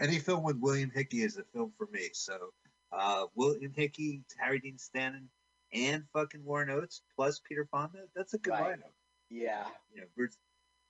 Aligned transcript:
any 0.00 0.18
film 0.18 0.42
with 0.42 0.56
William 0.58 0.90
Hickey 0.94 1.22
is 1.22 1.36
a 1.38 1.44
film 1.52 1.72
for 1.76 1.86
me. 1.92 2.08
So 2.12 2.52
uh, 2.92 3.26
William 3.34 3.72
Hickey, 3.74 4.22
Harry 4.38 4.58
Dean 4.58 4.78
Stanton, 4.78 5.28
and 5.72 6.04
fucking 6.12 6.44
Warren 6.44 6.70
Oates 6.70 7.02
plus 7.16 7.40
Peter 7.48 7.66
Fonda. 7.70 8.00
That's 8.16 8.34
a 8.34 8.38
good 8.38 8.52
Right. 8.52 8.78
lineup. 8.78 8.92
Yeah. 9.30 9.66
You 9.94 10.02
know, 10.02 10.26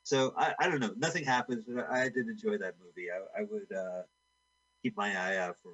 so 0.02 0.32
I, 0.36 0.54
I 0.58 0.68
don't 0.68 0.80
know. 0.80 0.94
Nothing 0.96 1.24
happens, 1.24 1.64
but 1.68 1.88
I 1.90 2.08
did 2.08 2.26
enjoy 2.28 2.56
that 2.58 2.74
movie. 2.82 3.08
I, 3.10 3.40
I 3.40 3.44
would 3.50 3.70
uh, 3.76 4.02
keep 4.82 4.96
my 4.96 5.08
eye 5.14 5.36
out 5.36 5.56
for 5.62 5.72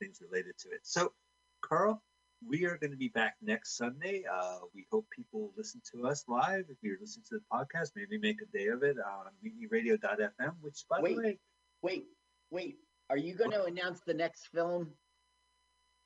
things 0.00 0.20
related 0.20 0.58
to 0.58 0.68
it. 0.70 0.80
So, 0.82 1.12
Carl, 1.60 2.02
we 2.46 2.64
are 2.64 2.76
going 2.76 2.90
to 2.90 2.96
be 2.96 3.08
back 3.08 3.36
next 3.40 3.76
Sunday. 3.76 4.24
Uh, 4.30 4.58
we 4.74 4.84
hope 4.90 5.06
people 5.14 5.52
listen 5.56 5.80
to 5.94 6.08
us 6.08 6.24
live. 6.26 6.64
If 6.68 6.76
you're 6.82 6.96
listening 7.00 7.24
to 7.28 7.36
the 7.38 7.44
podcast, 7.52 7.92
maybe 7.94 8.18
make 8.18 8.38
a 8.42 8.46
day 8.58 8.66
of 8.66 8.82
it 8.82 8.96
on 8.98 9.26
mutinyradio.fm, 9.44 10.54
which, 10.60 10.84
by 10.90 11.00
Wait. 11.00 11.16
the 11.16 11.22
way, 11.22 11.38
Wait, 11.82 12.06
wait. 12.52 12.76
Are 13.10 13.16
you 13.16 13.34
going 13.34 13.50
to 13.50 13.64
announce 13.64 14.00
the 14.06 14.14
next 14.14 14.46
film? 14.54 14.88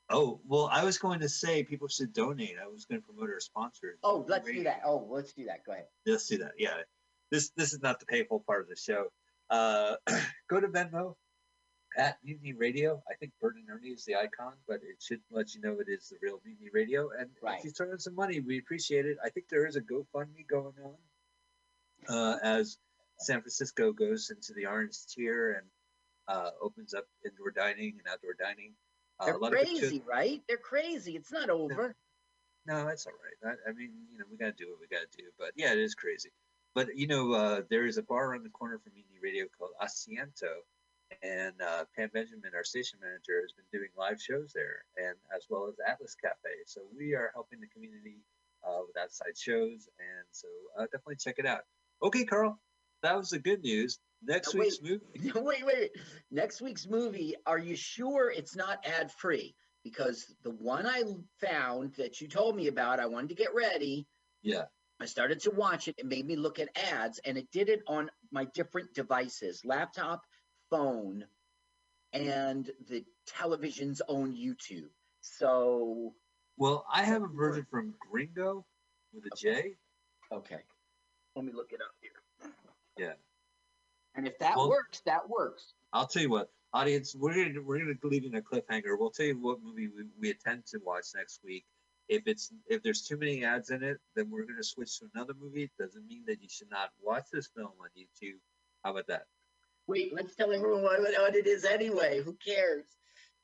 oh, 0.08 0.40
well, 0.46 0.68
I 0.72 0.84
was 0.84 0.98
going 0.98 1.18
to 1.20 1.28
say 1.28 1.64
people 1.64 1.88
should 1.88 2.12
donate. 2.12 2.54
I 2.62 2.68
was 2.68 2.84
going 2.84 3.00
to 3.00 3.04
promote 3.06 3.28
our 3.28 3.40
sponsors. 3.40 3.98
Oh, 4.04 4.24
let's 4.28 4.48
do 4.48 4.62
that. 4.62 4.80
Oh, 4.84 5.04
let's 5.10 5.32
do 5.32 5.44
that. 5.46 5.64
Go 5.66 5.72
ahead. 5.72 5.86
Let's 6.06 6.28
do 6.28 6.38
that. 6.38 6.52
Yeah. 6.58 6.74
This 7.32 7.50
this 7.56 7.72
is 7.72 7.82
not 7.82 7.98
the 7.98 8.06
painful 8.06 8.44
part 8.46 8.62
of 8.62 8.68
the 8.68 8.76
show. 8.76 9.06
Uh, 9.50 9.96
go 10.48 10.60
to 10.60 10.68
Venmo 10.68 11.16
at 11.98 12.18
Mutiny 12.24 12.52
Radio. 12.52 13.02
I 13.10 13.14
think 13.14 13.32
Bert 13.40 13.56
and 13.56 13.68
Ernie 13.68 13.88
is 13.88 14.04
the 14.04 14.14
icon, 14.14 14.52
but 14.68 14.76
it 14.76 14.96
should 15.00 15.20
let 15.32 15.54
you 15.54 15.60
know 15.60 15.72
it 15.80 15.88
is 15.88 16.08
the 16.08 16.16
real 16.22 16.40
Mutiny 16.44 16.70
Radio. 16.72 17.10
And 17.18 17.28
Right. 17.42 17.58
if 17.58 17.64
you 17.64 17.70
throw 17.72 17.90
in 17.90 17.98
some 17.98 18.14
money, 18.14 18.38
we 18.38 18.58
appreciate 18.58 19.06
it. 19.06 19.16
I 19.24 19.30
think 19.30 19.48
there 19.48 19.66
is 19.66 19.74
a 19.74 19.80
GoFundMe 19.80 20.46
going 20.48 20.74
on 20.84 20.94
uh, 22.16 22.38
as 22.44 22.78
San 23.18 23.40
Francisco 23.40 23.92
goes 23.92 24.30
into 24.30 24.52
the 24.54 24.66
orange 24.66 24.96
tier 25.12 25.54
and 25.54 25.66
uh, 26.28 26.50
opens 26.60 26.94
up 26.94 27.04
indoor 27.24 27.50
dining 27.50 27.94
and 27.98 28.06
outdoor 28.10 28.34
dining. 28.38 28.74
Uh, 29.18 29.26
They're 29.26 29.34
a 29.34 29.38
lot 29.38 29.52
of 29.52 29.58
good 29.58 29.78
crazy, 29.78 30.02
right? 30.08 30.42
They're 30.48 30.56
crazy. 30.56 31.16
It's 31.16 31.32
not 31.32 31.50
over. 31.50 31.94
no, 32.66 32.84
that's 32.84 33.06
all 33.06 33.12
right. 33.12 33.56
I, 33.66 33.70
I 33.70 33.72
mean, 33.72 33.90
you 34.12 34.18
know, 34.18 34.24
we 34.30 34.36
gotta 34.36 34.52
do 34.52 34.68
what 34.70 34.80
we 34.80 34.86
gotta 34.86 35.08
do. 35.16 35.24
But 35.38 35.52
yeah, 35.56 35.72
it 35.72 35.78
is 35.78 35.94
crazy. 35.94 36.30
But 36.74 36.96
you 36.96 37.06
know, 37.06 37.32
uh, 37.32 37.62
there 37.70 37.86
is 37.86 37.96
a 37.98 38.02
bar 38.02 38.30
around 38.30 38.44
the 38.44 38.50
corner 38.50 38.78
from 38.78 38.92
Mutiny 38.94 39.18
Radio 39.22 39.46
called 39.58 39.70
Asiento, 39.82 40.60
and 41.22 41.54
uh, 41.62 41.84
Pam 41.96 42.10
Benjamin, 42.12 42.50
our 42.54 42.64
station 42.64 42.98
manager, 43.00 43.40
has 43.40 43.52
been 43.52 43.64
doing 43.72 43.88
live 43.96 44.20
shows 44.20 44.52
there, 44.54 44.84
and 44.96 45.16
as 45.34 45.46
well 45.48 45.66
as 45.68 45.74
Atlas 45.86 46.14
Cafe. 46.14 46.50
So 46.66 46.82
we 46.96 47.14
are 47.14 47.30
helping 47.32 47.60
the 47.60 47.68
community 47.68 48.18
uh, 48.66 48.80
with 48.86 48.96
outside 48.98 49.38
shows, 49.38 49.88
and 49.98 50.26
so 50.30 50.48
uh, 50.78 50.82
definitely 50.84 51.16
check 51.16 51.36
it 51.38 51.46
out. 51.46 51.60
Okay, 52.02 52.24
Carl, 52.24 52.58
that 53.02 53.16
was 53.16 53.30
the 53.30 53.38
good 53.38 53.62
news. 53.62 53.98
Next 54.22 54.54
Now, 54.54 54.60
week's 54.60 54.80
wait. 54.82 55.00
movie. 55.14 55.32
wait, 55.40 55.64
wait, 55.64 55.66
wait. 55.66 55.90
Next 56.30 56.60
week's 56.60 56.86
movie, 56.86 57.34
are 57.46 57.58
you 57.58 57.76
sure 57.76 58.30
it's 58.30 58.56
not 58.56 58.84
ad 58.86 59.12
free? 59.12 59.54
Because 59.84 60.34
the 60.42 60.50
one 60.50 60.86
I 60.86 61.02
found 61.40 61.94
that 61.94 62.20
you 62.20 62.26
told 62.28 62.56
me 62.56 62.66
about, 62.66 62.98
I 62.98 63.06
wanted 63.06 63.28
to 63.28 63.34
get 63.36 63.54
ready. 63.54 64.06
Yeah. 64.42 64.64
I 65.00 65.04
started 65.06 65.40
to 65.42 65.50
watch 65.50 65.88
it. 65.88 65.94
It 65.98 66.06
made 66.06 66.26
me 66.26 66.34
look 66.36 66.58
at 66.58 66.70
ads, 66.90 67.18
and 67.24 67.36
it 67.36 67.48
did 67.52 67.68
it 67.68 67.82
on 67.86 68.10
my 68.32 68.46
different 68.54 68.94
devices 68.94 69.60
laptop, 69.64 70.22
phone, 70.70 71.24
and 72.12 72.70
the 72.88 73.04
television's 73.26 74.00
own 74.08 74.34
YouTube. 74.34 74.88
So, 75.20 76.14
Well, 76.56 76.86
I 76.92 77.02
have 77.02 77.22
a 77.22 77.28
version 77.28 77.66
from 77.70 77.94
Gringo 78.10 78.64
with 79.12 79.24
a 79.26 79.36
J. 79.36 79.74
okay. 80.32 80.60
Let 81.36 81.44
me 81.44 81.52
look 81.52 81.72
it 81.72 81.80
up 81.82 81.92
here. 82.00 82.10
Yeah. 82.96 83.12
And 84.14 84.26
if 84.26 84.38
that 84.38 84.56
Well- 84.56 84.68
works, 84.70 85.00
that 85.02 85.28
works. 85.28 85.74
I'll 85.92 86.06
tell 86.06 86.22
you 86.22 86.30
what, 86.30 86.50
audience, 86.72 87.14
we're 87.14 87.34
gonna 87.34 87.62
we're 87.62 87.78
gonna 87.78 87.94
leave 88.02 88.24
in 88.24 88.34
a 88.34 88.42
cliffhanger. 88.42 88.98
We'll 88.98 89.10
tell 89.10 89.26
you 89.26 89.38
what 89.38 89.62
movie 89.62 89.88
we, 89.88 90.04
we 90.18 90.30
intend 90.30 90.66
to 90.66 90.78
watch 90.78 91.06
next 91.14 91.42
week. 91.44 91.64
If 92.08 92.26
it's 92.26 92.52
if 92.66 92.82
there's 92.82 93.02
too 93.02 93.16
many 93.16 93.44
ads 93.44 93.70
in 93.70 93.82
it, 93.82 93.98
then 94.14 94.30
we're 94.30 94.44
gonna 94.44 94.62
switch 94.62 94.98
to 94.98 95.08
another 95.14 95.34
movie. 95.34 95.64
It 95.64 95.70
doesn't 95.78 96.06
mean 96.06 96.24
that 96.26 96.42
you 96.42 96.48
should 96.48 96.70
not 96.70 96.90
watch 97.02 97.24
this 97.32 97.48
film 97.48 97.72
on 97.80 97.88
YouTube. 97.96 98.38
How 98.84 98.92
about 98.92 99.06
that? 99.08 99.26
Wait, 99.86 100.12
let's 100.12 100.34
tell 100.34 100.52
everyone 100.52 100.82
what, 100.82 101.00
what 101.00 101.34
it 101.36 101.46
is 101.46 101.64
anyway. 101.64 102.20
Who 102.22 102.34
cares? 102.44 102.86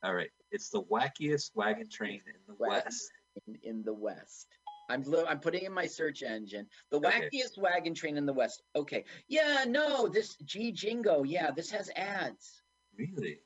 All 0.02 0.14
right, 0.14 0.30
it's 0.50 0.70
the 0.70 0.82
wackiest 0.82 1.52
wagon 1.54 1.88
train 1.88 2.20
in 2.26 2.34
the 2.48 2.54
Wagon 2.58 2.82
West. 2.86 3.10
in, 3.46 3.58
in 3.62 3.82
the 3.84 3.94
West. 3.94 4.48
I'm 4.88 5.04
I'm 5.28 5.40
putting 5.40 5.64
in 5.64 5.72
my 5.72 5.86
search 5.86 6.22
engine 6.22 6.66
the 6.90 6.98
Okay. 6.98 7.28
wackiest 7.32 7.58
wagon 7.58 7.94
train 7.94 8.16
in 8.16 8.26
the 8.26 8.32
West. 8.32 8.62
Okay, 8.76 9.04
yeah, 9.28 9.64
no, 9.66 10.08
this 10.08 10.36
G 10.44 10.72
Jingo, 10.72 11.22
yeah, 11.22 11.50
this 11.50 11.70
has 11.70 11.90
ads. 11.96 12.62
Really? 12.96 13.40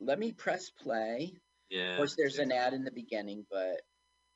Let 0.00 0.18
me 0.18 0.32
press 0.32 0.70
play. 0.70 1.32
Yeah. 1.70 1.92
Of 1.92 1.96
course, 1.98 2.16
there's 2.16 2.38
an 2.38 2.52
ad 2.52 2.74
in 2.74 2.84
the 2.84 2.90
beginning, 2.90 3.46
but 3.50 3.80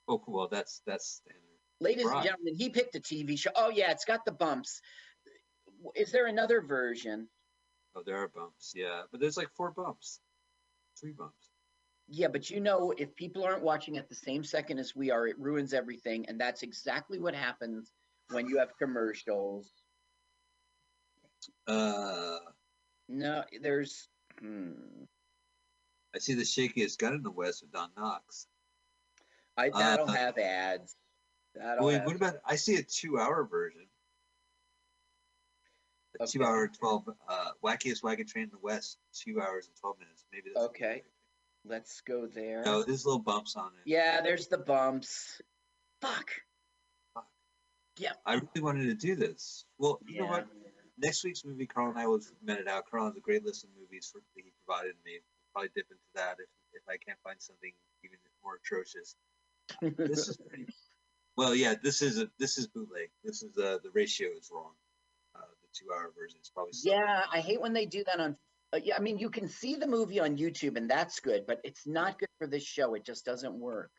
Oh, 0.09 0.23
well, 0.29 0.49
that's 0.49 0.83
that's 0.87 1.07
standard. 1.23 1.43
ladies 1.81 2.07
Right. 2.07 2.15
and 2.17 2.25
gentlemen, 2.25 2.55
he 2.55 2.71
picked 2.71 2.95
a 2.95 3.01
TV 3.01 3.37
show. 3.39 3.51
Oh 3.57 3.71
yeah, 3.71 3.91
it's 3.91 4.05
got 4.05 4.25
the 4.25 4.33
bumps. 4.33 4.81
Is 5.95 6.13
there 6.13 6.27
another 6.27 6.61
version? 6.63 7.29
Oh, 7.95 8.03
there 8.05 8.17
are 8.17 8.29
bumps. 8.29 8.73
Yeah, 8.75 9.03
but 9.11 9.21
there's 9.21 9.37
like 9.37 9.51
four 9.57 9.73
bumps, 9.73 10.21
three 10.99 11.13
bumps. 11.13 11.46
Yeah, 12.09 12.29
but 12.29 12.51
you 12.51 12.61
know, 12.61 12.93
if 12.97 13.15
people 13.17 13.45
aren't 13.45 13.63
watching 13.63 13.99
at 13.99 14.09
the 14.09 14.15
same 14.15 14.45
second 14.45 14.79
as 14.79 14.95
we 14.95 15.11
are, 15.11 15.27
it 15.27 15.39
ruins 15.39 15.75
everything, 15.75 16.27
and 16.29 16.41
that's 16.41 16.63
exactly 16.63 17.19
what 17.19 17.35
happens 17.35 17.93
when 18.31 18.47
you 18.47 18.59
have 18.59 18.77
commercials. 18.79 19.73
Uh, 21.67 22.39
No, 23.09 23.45
there's. 23.61 24.09
Hmm. 24.41 25.05
I 26.15 26.19
see 26.19 26.35
the 26.35 26.43
shakiest 26.43 26.99
gun 26.99 27.15
in 27.15 27.23
the 27.23 27.31
West 27.31 27.63
with 27.63 27.73
Don 27.73 27.91
Knotts. 27.93 28.47
I 29.57 29.71
that'll 29.71 30.09
Uh, 30.09 30.13
have 30.13 30.39
ads. 30.39 30.97
That'll 31.55 31.87
Wait, 31.87 31.95
have, 31.95 32.07
what 32.07 32.17
about? 32.17 32.41
I 32.45 32.57
see 32.57 32.77
a 32.77 32.83
two-hour 32.83 33.45
version. 33.45 33.87
A 36.19 36.23
Okay. 36.23 36.33
two-hour, 36.33 36.69
twelve. 36.69 37.09
Uh, 37.29 37.53
wackiest 37.63 38.03
wagon 38.03 38.27
train 38.27 38.45
in 38.45 38.51
the 38.51 38.59
West. 38.59 38.99
Two 39.13 39.41
hours 39.41 39.67
and 39.67 39.77
twelve 39.77 39.99
minutes. 39.99 40.25
Maybe 40.33 40.51
that's 40.55 40.67
Okay. 40.67 41.03
Let's 41.69 42.01
go 42.03 42.27
there. 42.27 42.63
No, 42.65 42.83
there's 42.83 43.05
little 43.05 43.21
bumps 43.21 43.57
on 43.57 43.67
it. 43.67 43.91
Yeah, 43.91 44.21
there's 44.23 44.49
the 44.49 44.59
bumps. 44.59 45.41
Fuck. 46.01 46.31
Fuck. 47.15 47.27
Yeah. 47.99 48.13
I 48.25 48.35
really 48.35 48.61
wanted 48.61 48.85
to 48.85 48.95
do 48.95 49.17
this. 49.17 49.65
Well, 49.79 50.01
you 50.07 50.21
know 50.21 50.27
what? 50.27 50.47
Next 50.99 51.25
week's 51.25 51.45
movie, 51.45 51.67
Carl 51.67 51.91
and 51.91 51.99
I 51.99 52.07
will 52.07 52.21
met 52.43 52.59
it 52.59 52.69
out. 52.69 52.85
Carl 52.91 53.07
has 53.07 53.17
a 53.17 53.21
great 53.21 53.45
list 53.45 53.65
of 53.65 53.71
movies 53.79 54.09
for, 54.11 54.19
that 54.19 54.43
he 54.43 54.53
provided 54.65 54.95
me. 55.05 55.13
We'll 55.13 55.53
probably 55.53 55.71
dip 55.75 55.87
into 55.91 56.03
that 56.15 56.37
if, 56.39 56.49
if 56.73 56.83
I 56.89 56.97
can't 56.97 57.19
find 57.23 57.37
something 57.39 57.73
even 58.03 58.19
more 58.43 58.59
atrocious. 58.65 59.15
This 59.83 60.29
is 60.29 60.37
pretty. 60.37 60.67
Well, 61.37 61.55
yeah, 61.55 61.75
this 61.83 62.01
is 62.01 62.19
a 62.19 62.31
this 62.39 62.57
is 62.57 62.67
bootleg. 62.67 63.11
This 63.23 63.43
is 63.43 63.59
uh, 63.59 63.77
the 63.83 63.91
ratio 63.93 64.29
is 64.39 64.51
wrong. 64.51 64.73
Uh, 65.35 65.41
the 65.61 65.69
two-hour 65.75 66.11
version 66.19 66.39
is 66.41 66.49
probably. 66.49 66.73
Yeah, 66.83 67.25
I 67.31 67.41
hate 67.41 67.61
when 67.61 67.75
they 67.75 67.85
do 67.85 68.05
that 68.05 68.19
on. 68.19 68.37
Uh, 68.73 68.81
yeah, 68.83 68.97
I 68.97 69.01
mean, 69.01 69.19
you 69.19 69.31
can 69.31 69.49
see 69.49 69.77
the 69.77 69.87
movie 69.87 70.21
on 70.21 70.37
YouTube, 70.37 70.77
and 70.77 70.91
that's 70.91 71.21
good, 71.21 71.47
but 71.47 71.61
it's 71.65 71.87
not 71.87 72.19
good 72.19 72.29
for 72.39 72.47
this 72.47 72.65
show. 72.65 72.95
It 72.95 73.05
just 73.05 73.25
doesn't 73.25 73.55
work. 73.55 73.91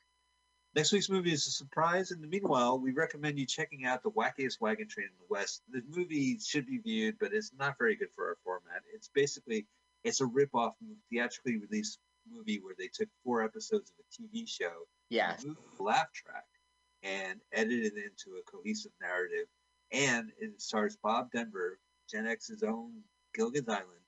Next 0.75 0.91
week's 0.91 1.09
movie 1.09 1.31
is 1.31 1.47
a 1.47 1.51
surprise. 1.51 2.11
In 2.11 2.21
the 2.21 2.27
meanwhile, 2.27 2.77
we 2.77 2.91
recommend 2.91 3.39
you 3.39 3.45
checking 3.45 3.85
out 3.85 4.03
the 4.03 4.11
wackiest 4.11 4.59
wagon 4.59 4.87
train 4.87 5.07
in 5.07 5.17
the 5.19 5.25
West. 5.29 5.63
The 5.71 5.81
movie 5.89 6.37
should 6.39 6.67
be 6.67 6.77
viewed, 6.77 7.17
but 7.19 7.33
it's 7.33 7.51
not 7.57 7.77
very 7.79 7.95
good 7.95 8.11
for 8.13 8.27
our 8.27 8.37
format. 8.43 8.83
It's 8.93 9.07
basically 9.07 9.65
it's 10.03 10.21
a 10.21 10.25
rip-off 10.25 10.73
theatrically 11.09 11.57
released 11.57 11.99
movie 12.31 12.59
where 12.59 12.75
they 12.77 12.89
took 12.93 13.07
four 13.23 13.43
episodes 13.43 13.91
of 13.91 14.05
a 14.05 14.21
TV 14.21 14.47
show, 14.47 14.85
Yeah, 15.09 15.35
laugh 15.79 16.11
track, 16.13 16.45
and 17.01 17.39
edited 17.53 17.93
it 17.93 18.03
into 18.03 18.37
a 18.37 18.43
cohesive 18.51 18.91
narrative. 19.01 19.47
And 19.91 20.31
it 20.39 20.61
stars 20.61 20.97
Bob 21.01 21.31
Denver, 21.31 21.79
Gen 22.11 22.27
X's 22.27 22.61
own 22.61 22.91
Gilligan's 23.33 23.69
Island, 23.69 24.01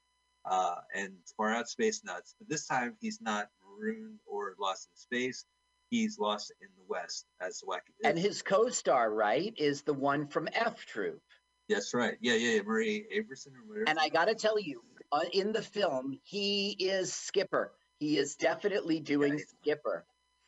uh, 0.45 0.75
and 0.95 1.13
Far 1.37 1.53
Out 1.55 1.67
Space 1.69 2.03
Nuts. 2.03 2.35
But 2.39 2.49
this 2.49 2.65
time 2.67 2.95
he's 2.99 3.19
not 3.21 3.49
marooned 3.63 4.19
or 4.25 4.55
lost 4.59 4.89
in 4.91 4.97
space. 4.97 5.45
He's 5.89 6.19
lost 6.19 6.51
in 6.61 6.67
the 6.77 6.83
West 6.87 7.25
as 7.41 7.59
the 7.59 7.67
wacky. 7.67 7.93
and 8.03 8.17
his 8.17 8.41
co-star, 8.43 9.11
right, 9.11 9.53
is 9.57 9.81
the 9.81 9.93
one 9.93 10.27
from 10.27 10.47
F 10.53 10.85
Troop. 10.85 11.19
That's 11.67 11.93
right. 11.93 12.15
Yeah, 12.21 12.33
yeah, 12.35 12.55
yeah. 12.55 12.61
Marie 12.61 13.05
Averson 13.15 13.53
or 13.55 13.67
whatever. 13.67 13.89
And 13.89 13.99
I 13.99 14.09
got 14.09 14.25
to 14.25 14.35
tell 14.35 14.59
you, 14.59 14.81
uh, 15.11 15.21
in 15.33 15.51
the 15.51 15.61
film, 15.61 16.19
he 16.23 16.71
is 16.79 17.11
Skipper. 17.13 17.71
He 17.99 18.17
is 18.17 18.35
definitely 18.35 18.99
doing 18.99 19.33
Right. 19.33 19.41
Skipper. 19.61 20.05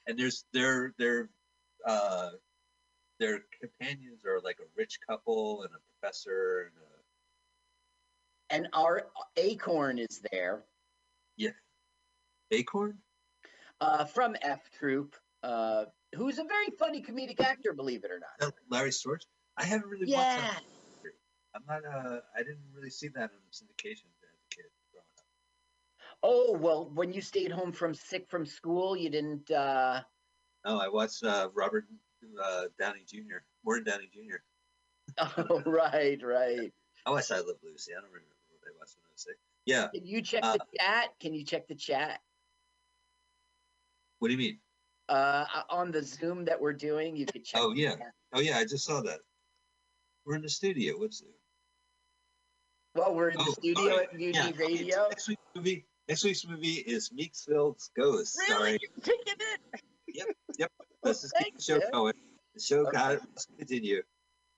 and 0.07 0.17
there's 0.17 0.45
their 0.53 0.94
their 0.97 1.29
uh 1.85 2.29
their 3.19 3.41
companions 3.59 4.25
are 4.25 4.39
like 4.44 4.57
a 4.59 4.67
rich 4.75 4.99
couple 5.07 5.61
and 5.63 5.71
a 5.75 5.79
professor 5.99 6.71
and 6.71 6.75
a 6.83 6.90
And 8.51 8.68
our 8.74 9.07
Acorn 9.38 9.98
is 9.98 10.21
there 10.31 10.65
Yeah. 11.38 11.51
acorn. 12.51 13.01
uh, 13.80 14.06
from 14.06 14.36
F 14.42 14.69
Troop, 14.71 15.15
uh, 15.42 15.86
who's 16.15 16.38
a 16.38 16.44
very 16.44 16.69
funny 16.77 17.01
comedic 17.01 17.39
actor, 17.39 17.74
believe 17.74 18.03
it 18.03 18.12
or 18.12 18.19
not. 18.19 18.53
Larry 18.69 18.89
Storch. 18.92 19.25
I 19.57 19.63
haven't 19.63 19.89
really 19.89 20.13
watched 20.13 20.38
Yeah. 20.38 20.42
that. 20.53 20.63
I'm 21.53 21.65
not. 21.65 21.83
Uh, 21.86 22.21
I 22.36 22.44
didn't 22.44 22.71
really 22.74 22.89
see 22.89 23.07
that 23.09 23.31
in 23.31 23.38
the 23.38 23.51
syndication 23.51 24.06
as 24.24 24.36
a 24.39 24.56
kid 24.56 24.65
growing 24.92 25.06
up. 25.18 25.25
Oh, 26.21 26.51
well, 26.57 26.89
when 26.89 27.12
you 27.12 27.21
stayed 27.21 27.51
home 27.51 27.71
from 27.71 27.94
sick 27.94 28.30
from 28.30 28.45
school, 28.45 28.95
you 28.95 29.09
didn't, 29.09 29.50
uh, 29.51 30.04
Oh, 30.63 30.77
I 30.77 30.88
watched 30.89 31.24
uh, 31.24 31.50
Robert 31.54 31.88
uh, 32.42 32.65
Downey 32.77 33.04
Jr. 33.06 33.38
Morton 33.63 33.83
Downey 33.86 34.09
Jr. 34.13 34.38
oh, 35.18 35.62
right, 35.65 36.21
right. 36.21 36.71
I 37.06 37.09
watched 37.09 37.31
I 37.31 37.39
Love 37.39 37.57
Lucy. 37.63 37.94
I 37.94 38.00
don't 38.01 38.12
remember 38.12 38.36
what 39.25 39.33
I 39.33 39.44
watched 39.44 39.65
when 39.65 39.75
I 39.75 39.85
was 39.85 39.94
sick. 39.94 39.94
Yeah. 39.94 40.00
Can 40.00 40.06
you 40.06 40.21
check 40.21 40.44
Uh, 40.44 40.53
the 40.53 40.77
chat? 40.79 41.19
Can 41.19 41.33
you 41.33 41.44
check 41.45 41.68
the 41.68 41.75
chat? 41.75 42.21
What 44.19 44.27
do 44.27 44.33
you 44.33 44.38
mean? 44.38 44.59
Uh, 45.09 45.45
on 45.69 45.91
the 45.91 46.03
Zoom 46.03 46.45
that 46.45 46.59
we're 46.62 46.73
doing, 46.73 47.15
you 47.15 47.25
could 47.25 47.44
check. 47.44 47.59
Oh 47.62 47.73
yeah. 47.73 47.95
chat. 47.95 48.13
Oh 48.33 48.39
yeah. 48.39 48.57
I 48.57 48.65
just 48.65 48.85
saw 48.85 49.01
that. 49.01 49.19
We're 50.25 50.35
in 50.35 50.41
the 50.41 50.50
studio. 50.50 50.97
What's 50.97 51.21
the 51.21 51.27
Well, 52.95 53.15
we're 53.15 53.29
in 53.29 53.38
the 53.38 53.45
Oh, 53.47 53.51
studio 53.53 53.95
oh, 53.95 54.00
at 54.00 54.15
Mutiny 54.15 54.31
yeah, 54.33 54.51
Radio. 54.57 55.07
next 55.09 55.27
week's 55.27 55.41
movie. 55.56 55.85
Next 56.07 56.23
week's 56.23 56.45
movie 56.45 56.73
is 56.73 57.09
Meeksville's 57.09 57.89
Ghost. 57.95 58.38
Really? 58.38 58.53
Starring. 58.53 58.79
You're 58.81 59.03
taking 59.18 59.33
it? 60.57 60.69
Let's 61.03 61.21
just 61.21 61.33
keep 61.35 61.56
the 61.56 61.62
show 61.63 61.79
going. 61.91 62.13
The 62.53 62.62
show 62.62 62.81
Okay. 62.88 62.91
got 62.91 63.33
must 63.33 63.50
continue. 63.57 64.03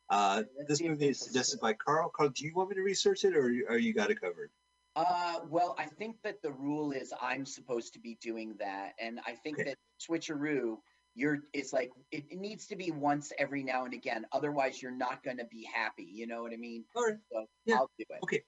Uh, 0.10 0.44
this 0.68 0.82
movie 0.82 1.10
is 1.10 1.20
suggested 1.20 1.60
by 1.60 1.74
Carl. 1.74 2.10
Carl, 2.10 2.30
do 2.30 2.46
you 2.46 2.54
want 2.54 2.70
me 2.70 2.76
to 2.76 2.82
research 2.82 3.24
it, 3.24 3.36
or 3.36 3.46
are 3.70 3.78
you 3.78 3.94
got 3.94 4.12
it 4.12 4.20
covered? 4.20 4.52
Uh, 4.96 5.40
well, 5.50 5.76
I 5.80 5.86
think 5.86 6.18
that 6.24 6.42
the 6.42 6.52
rule 6.52 6.92
is 6.92 7.14
I'm 7.20 7.46
supposed 7.46 7.94
to 7.94 8.00
be 8.00 8.18
doing 8.22 8.56
that, 8.60 8.94
and 9.00 9.20
I 9.26 9.34
think 9.34 9.60
Okay. 9.60 9.70
that 9.72 9.78
switcheroo, 10.00 10.78
you're 11.16 11.40
it's 11.54 11.74
like 11.74 11.92
it, 12.12 12.26
it 12.30 12.38
needs 12.38 12.68
to 12.68 12.76
be 12.76 12.92
once 12.92 13.32
every 13.40 13.64
now 13.64 13.86
and 13.86 13.94
again. 13.94 14.26
Otherwise, 14.32 14.82
you're 14.82 14.92
not 14.92 15.24
going 15.24 15.38
to 15.38 15.46
be 15.46 15.64
happy. 15.74 16.04
You 16.04 16.28
know 16.28 16.44
what 16.44 16.54
I 16.54 16.58
mean? 16.58 16.86
All 16.96 17.06
right. 17.06 17.18
So 17.32 17.46
Yeah. 17.66 17.78
I'll 17.78 17.92
do 17.98 18.06
it. 18.10 18.20
Okay. 18.24 18.42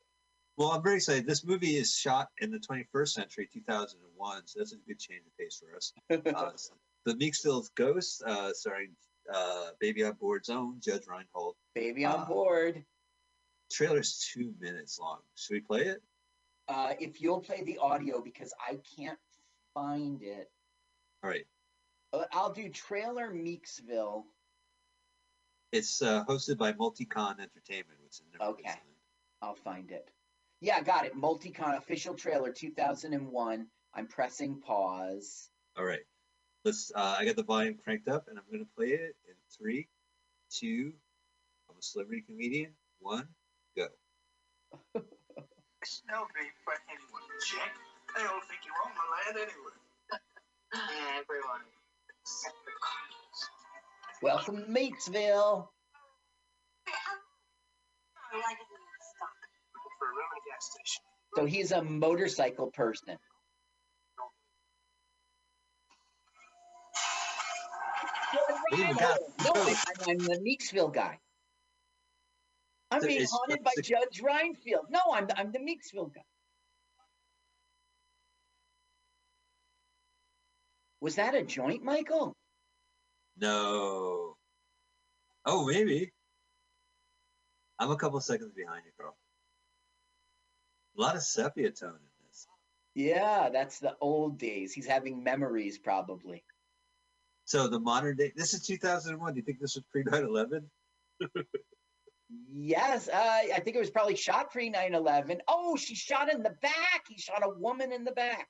Well, 0.57 0.69
I'm 0.71 0.83
very 0.83 0.97
excited. 0.97 1.27
This 1.27 1.43
movie 1.43 1.75
is 1.75 1.93
shot 1.95 2.29
in 2.39 2.49
the 2.51 2.59
21st 2.59 3.09
century, 3.09 3.49
2001, 3.51 4.47
so 4.47 4.59
that's 4.59 4.71
a 4.71 4.77
good 4.87 4.99
change 4.99 5.23
of 5.25 5.37
pace 5.37 5.61
for 5.61 5.75
us. 5.75 5.93
Uh, 6.09 6.51
the 7.05 7.13
Meeksville 7.13 7.69
Ghost, 7.75 8.23
uh, 8.25 8.51
starring 8.53 8.95
uh, 9.33 9.69
Baby 9.79 10.03
on 10.03 10.13
Board's 10.13 10.49
own 10.49 10.79
Judge 10.81 11.03
Reinhold. 11.07 11.55
Baby 11.73 12.05
on 12.05 12.21
uh, 12.21 12.25
board. 12.25 12.83
Trailer's 13.71 14.29
two 14.33 14.53
minutes 14.59 14.99
long. 14.99 15.19
Should 15.35 15.53
we 15.53 15.61
play 15.61 15.81
it? 15.81 16.01
Uh, 16.67 16.93
if 16.99 17.21
you'll 17.21 17.41
play 17.41 17.63
the 17.63 17.77
audio 17.77 18.21
because 18.21 18.53
I 18.59 18.79
can't 18.97 19.19
find 19.73 20.21
it. 20.21 20.49
All 21.23 21.29
right. 21.29 21.45
Uh, 22.13 22.23
I'll 22.31 22.53
do 22.53 22.69
trailer 22.69 23.31
Meeksville. 23.31 24.23
It's 25.71 26.01
uh, 26.01 26.23
hosted 26.25 26.57
by 26.57 26.73
Multicon 26.73 27.39
Entertainment, 27.39 27.99
which 28.03 28.13
is 28.13 28.23
in 28.33 28.45
Okay. 28.47 28.69
I'll 29.41 29.55
find 29.55 29.91
it. 29.91 30.09
Yeah, 30.61 30.81
got 30.81 31.05
it. 31.05 31.15
Multicon 31.15 31.77
official 31.77 32.13
trailer 32.13 32.51
2001. 32.51 33.67
I'm 33.93 34.07
pressing 34.07 34.61
pause. 34.61 35.49
All 35.77 35.85
right. 35.85 36.05
Let's. 36.65 36.91
Uh, 36.95 37.15
I 37.19 37.25
got 37.25 37.35
the 37.35 37.43
volume 37.43 37.75
cranked 37.75 38.07
up, 38.07 38.27
and 38.27 38.39
I'm 38.39 38.45
going 38.51 38.65
to 38.65 38.71
play 38.75 38.87
it 38.87 39.15
in 39.29 39.35
three, 39.55 39.87
two. 40.49 40.93
I'm 41.69 41.75
a 41.77 41.81
celebrity 41.81 42.23
comedian. 42.25 42.71
One, 42.99 43.27
go. 43.77 43.85
Smell 45.83 46.27
great 46.33 46.49
for 46.63 46.73
anyone. 46.89 47.21
Check. 47.45 47.71
They 48.17 48.23
all 48.23 48.41
think 48.49 48.61
you're 48.65 48.73
on 48.83 48.93
the 48.97 49.05
land 49.13 49.47
anyway. 49.47 49.77
Everyone. 51.21 51.61
Welcome 54.23 54.57
to 54.57 54.63
Meeksville. 54.63 55.67
For 59.99 60.07
a 60.07 60.09
room 60.09 60.29
in 60.31 60.39
a 60.39 60.45
gas 60.49 60.65
station. 60.71 61.03
So 61.35 61.45
he's 61.45 61.71
a 61.71 61.83
motorcycle 61.83 62.71
person. 62.71 63.19
We 68.71 68.83
even 68.83 68.95
got 68.95 69.19
No, 69.43 69.51
I, 69.55 69.75
I'm 70.07 70.17
the 70.17 70.39
Meeksville 70.39 70.93
guy. 70.93 71.19
I'm 72.91 73.01
So 73.01 73.07
being 73.07 73.27
haunted 73.29 73.63
by 73.63 73.71
Judge 73.83 74.21
Reinhold. 74.21 74.87
No, 74.89 74.99
I'm 75.13 75.27
the, 75.27 75.37
I'm 75.37 75.51
the 75.51 75.59
Meeksville 75.59 76.13
guy. 76.13 76.21
Was 81.01 81.15
that 81.15 81.35
a 81.35 81.43
joint, 81.43 81.83
Michael? 81.83 82.35
No. 83.37 84.37
Oh, 85.45 85.67
maybe. 85.67 86.11
I'm 87.77 87.91
a 87.91 87.97
couple 87.97 88.19
seconds 88.21 88.53
behind 88.55 88.83
you, 88.85 88.91
Carl. 88.97 89.15
A 90.97 91.01
lot 91.01 91.15
of 91.15 91.21
sepia 91.21 91.71
tone 91.71 91.89
in 91.89 92.27
this. 92.27 92.47
Yeah, 92.93 93.49
that's 93.51 93.79
the 93.79 93.95
old 93.99 94.39
days. 94.39 94.73
He's 94.73 94.87
having 94.87 95.23
memories, 95.23 95.77
probably. 95.77 96.43
So 97.45 97.67
the 97.67 97.79
modern 97.79 98.17
day. 98.17 98.33
This 98.35 98.53
is 98.53 98.65
2001. 98.65 99.33
Do 99.33 99.37
you 99.37 99.43
think 99.43 99.59
this 99.59 99.75
was 99.75 99.83
pre 99.91 100.03
9/11? 100.03 100.65
Yes, 102.51 103.07
uh, 103.07 103.13
I 103.53 103.59
think 103.63 103.75
it 103.75 103.79
was 103.79 103.91
probably 103.91 104.15
shot 104.15 104.51
pre 104.51 104.69
9 104.69 104.95
11. 104.95 105.41
Oh, 105.47 105.75
she 105.75 105.95
shot 105.95 106.33
in 106.33 106.41
the 106.41 106.55
back. 106.61 107.03
He 107.07 107.17
shot 107.17 107.43
a 107.43 107.49
woman 107.49 107.91
in 107.91 108.03
the 108.03 108.11
back. 108.11 108.47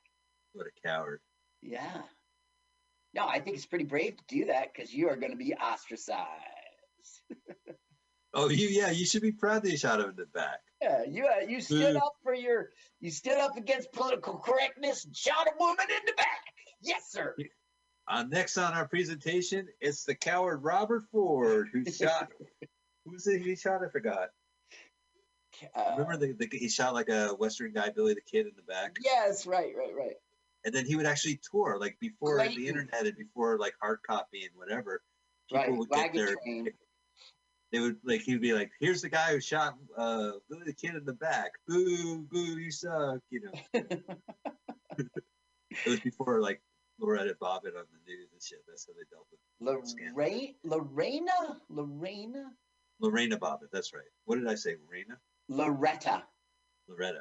What 0.53 0.67
a 0.67 0.87
coward. 0.87 1.19
Yeah. 1.61 2.01
No, 3.13 3.27
I 3.27 3.39
think 3.39 3.57
it's 3.57 3.65
pretty 3.65 3.85
brave 3.85 4.15
to 4.17 4.23
do 4.27 4.45
that 4.45 4.73
because 4.73 4.93
you 4.93 5.09
are 5.09 5.15
going 5.15 5.31
to 5.31 5.37
be 5.37 5.53
ostracized. 5.53 6.25
Oh, 8.37 8.49
you 8.49 8.67
yeah. 8.67 8.91
You 8.91 9.05
should 9.05 9.21
be 9.21 9.31
proud 9.31 9.63
that 9.63 9.71
you 9.71 9.77
shot 9.77 10.01
him 10.01 10.09
in 10.09 10.15
the 10.17 10.25
back. 10.25 10.59
Yeah, 10.81 11.03
you 11.07 11.25
uh, 11.25 11.45
you 11.47 11.61
stood 11.61 11.95
up 11.95 12.15
for 12.21 12.33
your 12.33 12.71
you 12.99 13.09
stood 13.09 13.37
up 13.37 13.55
against 13.55 13.93
political 13.93 14.37
correctness 14.39 15.05
and 15.05 15.15
shot 15.15 15.47
a 15.47 15.57
woman 15.57 15.85
in 15.89 16.05
the 16.05 16.11
back. 16.17 16.41
Yes, 16.81 17.09
sir. 17.09 17.33
Uh, 18.07 18.23
next 18.23 18.57
on 18.57 18.73
our 18.73 18.87
presentation, 18.87 19.67
it's 19.81 20.03
the 20.03 20.15
coward 20.15 20.63
Robert 20.63 21.03
Ford 21.11 21.69
who 21.73 21.83
shot. 21.91 22.31
Who's 23.05 23.27
it? 23.27 23.41
He 23.41 23.55
shot. 23.55 23.83
I 23.83 23.89
forgot. 23.89 24.29
Uh, 25.75 25.91
Remember 25.97 26.17
the, 26.17 26.33
the 26.33 26.49
he 26.57 26.69
shot 26.69 26.93
like 26.93 27.09
a 27.09 27.29
Western 27.29 27.71
guy, 27.71 27.89
Billy 27.89 28.13
the 28.13 28.21
Kid, 28.21 28.45
in 28.45 28.51
the 28.55 28.61
back, 28.63 28.97
yes, 29.03 29.47
right, 29.47 29.73
right, 29.77 29.95
right. 29.95 30.15
and 30.65 30.75
then 30.75 30.85
he 30.85 30.97
would 30.97 31.05
actually 31.05 31.39
tour 31.49 31.77
like 31.79 31.97
before 32.01 32.35
Clayton. 32.37 32.61
the 32.61 32.67
internet 32.67 33.05
and 33.05 33.15
before 33.17 33.57
like 33.57 33.73
hard 33.81 33.99
copy 34.05 34.41
and 34.43 34.51
whatever. 34.55 35.01
Right, 35.53 35.67
People 35.67 35.79
would 35.79 35.89
get 35.91 36.13
their. 36.13 36.35
train. 36.43 36.69
They 37.71 37.79
would 37.79 37.97
like 38.03 38.21
he 38.21 38.33
would 38.33 38.41
be 38.41 38.53
like, 38.53 38.71
"Here's 38.79 39.01
the 39.01 39.09
guy 39.09 39.31
who 39.31 39.39
shot 39.39 39.75
uh, 39.97 40.31
Billy 40.49 40.63
the 40.65 40.73
Kid 40.73 40.95
in 40.95 41.05
the 41.05 41.13
back. 41.13 41.51
Boo, 41.67 42.23
boo, 42.29 42.59
you 42.59 42.69
suck." 42.71 43.19
You 43.31 43.41
know, 43.41 43.51
it 43.73 44.03
was 45.87 45.99
before 46.01 46.41
like 46.41 46.61
Loretta 46.99 47.35
Bobbitt 47.41 47.75
on 47.77 47.85
the 47.91 47.99
news 48.11 48.29
and 48.31 48.41
shit. 48.41 48.59
That's 48.67 48.87
how 48.87 48.93
they 48.93 49.03
dealt 49.11 49.27
with 49.31 49.39
it. 49.39 50.09
Lorraine, 50.15 50.55
Lorena, 50.63 51.61
Lorena, 51.69 52.51
Lorena 52.99 53.37
Bobbitt. 53.37 53.71
That's 53.71 53.93
right. 53.93 54.03
What 54.25 54.35
did 54.39 54.47
I 54.47 54.55
say? 54.55 54.77
Lorena, 54.85 55.19
Loretta. 55.49 56.23
Loretta. 56.87 57.19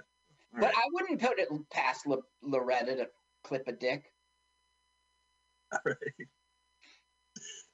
All 0.54 0.60
But 0.60 0.66
right. 0.66 0.74
I 0.76 0.88
wouldn't 0.92 1.20
put 1.20 1.38
it 1.38 1.48
past 1.70 2.06
Lo- 2.06 2.22
Loretta 2.42 2.96
to 2.96 3.10
clip 3.42 3.66
a 3.66 3.72
dick. 3.72 4.12
All 5.72 5.80
right. 5.84 6.28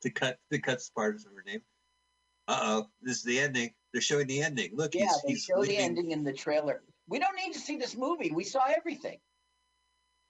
to 0.02 0.10
cut 0.10 0.38
to 0.50 0.58
cut 0.58 0.80
parts 0.94 1.26
of 1.26 1.32
her 1.34 1.42
name. 1.44 1.60
Uh 2.48 2.58
oh, 2.62 2.86
this 3.02 3.18
is 3.18 3.22
the 3.24 3.38
ending. 3.38 3.74
They're 3.92 4.00
showing 4.00 4.26
the 4.26 4.42
ending. 4.42 4.70
Look, 4.74 4.94
Yeah, 4.94 5.06
he's, 5.06 5.22
they 5.22 5.28
he's 5.32 5.44
show 5.44 5.62
the 5.62 5.76
ending 5.76 6.12
in 6.12 6.24
the 6.24 6.32
trailer. 6.32 6.82
We 7.08 7.18
don't 7.18 7.36
need 7.36 7.52
to 7.52 7.58
see 7.58 7.76
this 7.76 7.96
movie. 7.96 8.30
We 8.30 8.44
saw 8.44 8.64
everything. 8.66 9.18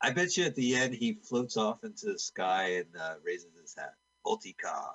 I 0.03 0.11
bet 0.11 0.37
you 0.37 0.45
at 0.45 0.55
the 0.55 0.75
end 0.75 0.95
he 0.95 1.15
floats 1.15 1.57
off 1.57 1.85
into 1.85 2.07
the 2.07 2.19
sky 2.19 2.77
and 2.77 2.97
uh, 2.99 3.15
raises 3.25 3.53
his 3.61 3.75
hat. 3.77 3.95
Multicon. 4.27 4.95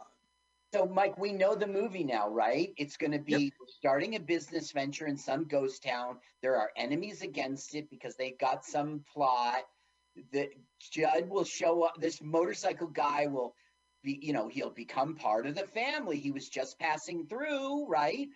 So, 0.74 0.86
Mike, 0.86 1.18
we 1.18 1.32
know 1.32 1.56
the 1.56 1.68
movie 1.68 2.04
now, 2.04 2.30
right? 2.30 2.74
It's 2.78 2.98
going 2.98 3.14
to 3.14 3.20
be 3.20 3.54
starting 3.68 4.16
a 4.16 4.20
business 4.20 4.72
venture 4.72 5.08
in 5.08 5.18
some 5.18 5.46
ghost 5.46 5.84
town. 5.84 6.18
There 6.42 6.58
are 6.58 6.72
enemies 6.76 7.22
against 7.22 7.76
it 7.76 7.90
because 7.90 8.16
they've 8.18 8.38
got 8.38 8.66
some 8.66 9.02
plot. 9.14 9.64
That 10.34 10.50
Judd 10.80 11.30
will 11.30 11.44
show 11.44 11.84
up. 11.84 11.96
This 12.00 12.22
motorcycle 12.22 12.88
guy 12.88 13.28
will 13.28 13.54
be, 14.04 14.20
you 14.22 14.34
know, 14.34 14.48
he'll 14.48 14.70
become 14.70 15.16
part 15.16 15.46
of 15.46 15.56
the 15.56 15.68
family. 15.68 16.20
He 16.20 16.32
was 16.32 16.50
just 16.50 16.78
passing 16.80 17.26
through, 17.28 17.88
right? 17.88 18.28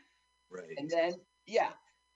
Right. 0.50 0.76
And 0.78 0.90
then, 0.90 1.16
yeah, 1.46 1.70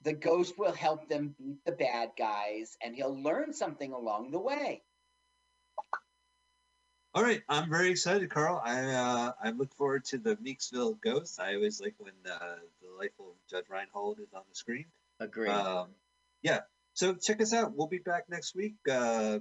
the 0.03 0.13
ghost 0.13 0.57
will 0.57 0.74
help 0.74 1.07
them 1.07 1.36
beat 1.38 1.63
the 1.65 1.72
bad 1.72 2.12
guys, 2.17 2.77
and 2.81 2.95
he'll 2.95 3.22
learn 3.22 3.53
something 3.53 3.91
along 3.93 4.31
the 4.31 4.39
way. 4.39 4.81
All 7.15 7.22
right, 7.22 7.43
I'm 7.48 7.69
very 7.69 7.91
excited, 7.91 8.29
Carl. 8.31 8.60
I 8.63 8.86
uh, 8.86 9.31
I 9.43 9.51
look 9.51 9.74
forward 9.75 10.05
to 10.05 10.17
the 10.17 10.36
Meeksville 10.38 11.00
Ghost. 11.00 11.39
I 11.39 11.53
always 11.55 11.79
like 11.79 11.93
when 12.00 12.13
uh, 12.25 12.55
the 12.81 12.88
delightful 12.88 13.36
Judge 13.50 13.65
Reinhold 13.69 14.19
is 14.19 14.33
on 14.33 14.41
the 14.50 14.55
screen. 14.55 14.86
Agree. 15.19 15.50
Um, 15.50 15.89
yeah. 16.41 16.62
So 16.93 17.13
check 17.13 17.41
us 17.41 17.53
out. 17.53 17.75
We'll 17.75 17.88
be 17.88 18.00
back 18.00 18.29
next 18.29 18.55
week. 18.55 18.75
Uh, 18.89 19.39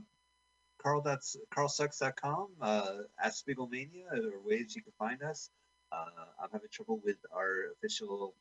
Carl 0.83 1.01
that's 1.01 1.37
carlsucks.com. 1.55 2.49
Uh, 2.61 2.93
at 3.23 3.33
Spiegelmania 3.33 4.13
are 4.13 4.41
ways 4.45 4.75
you 4.77 4.83
can 4.83 4.93
find 4.99 5.23
us. 5.23 5.49
Uh, 5.91 6.07
I'm 6.43 6.51
having 6.53 6.69
trouble 6.71 7.01
with 7.03 7.19
our 7.35 7.73
official 7.77 8.35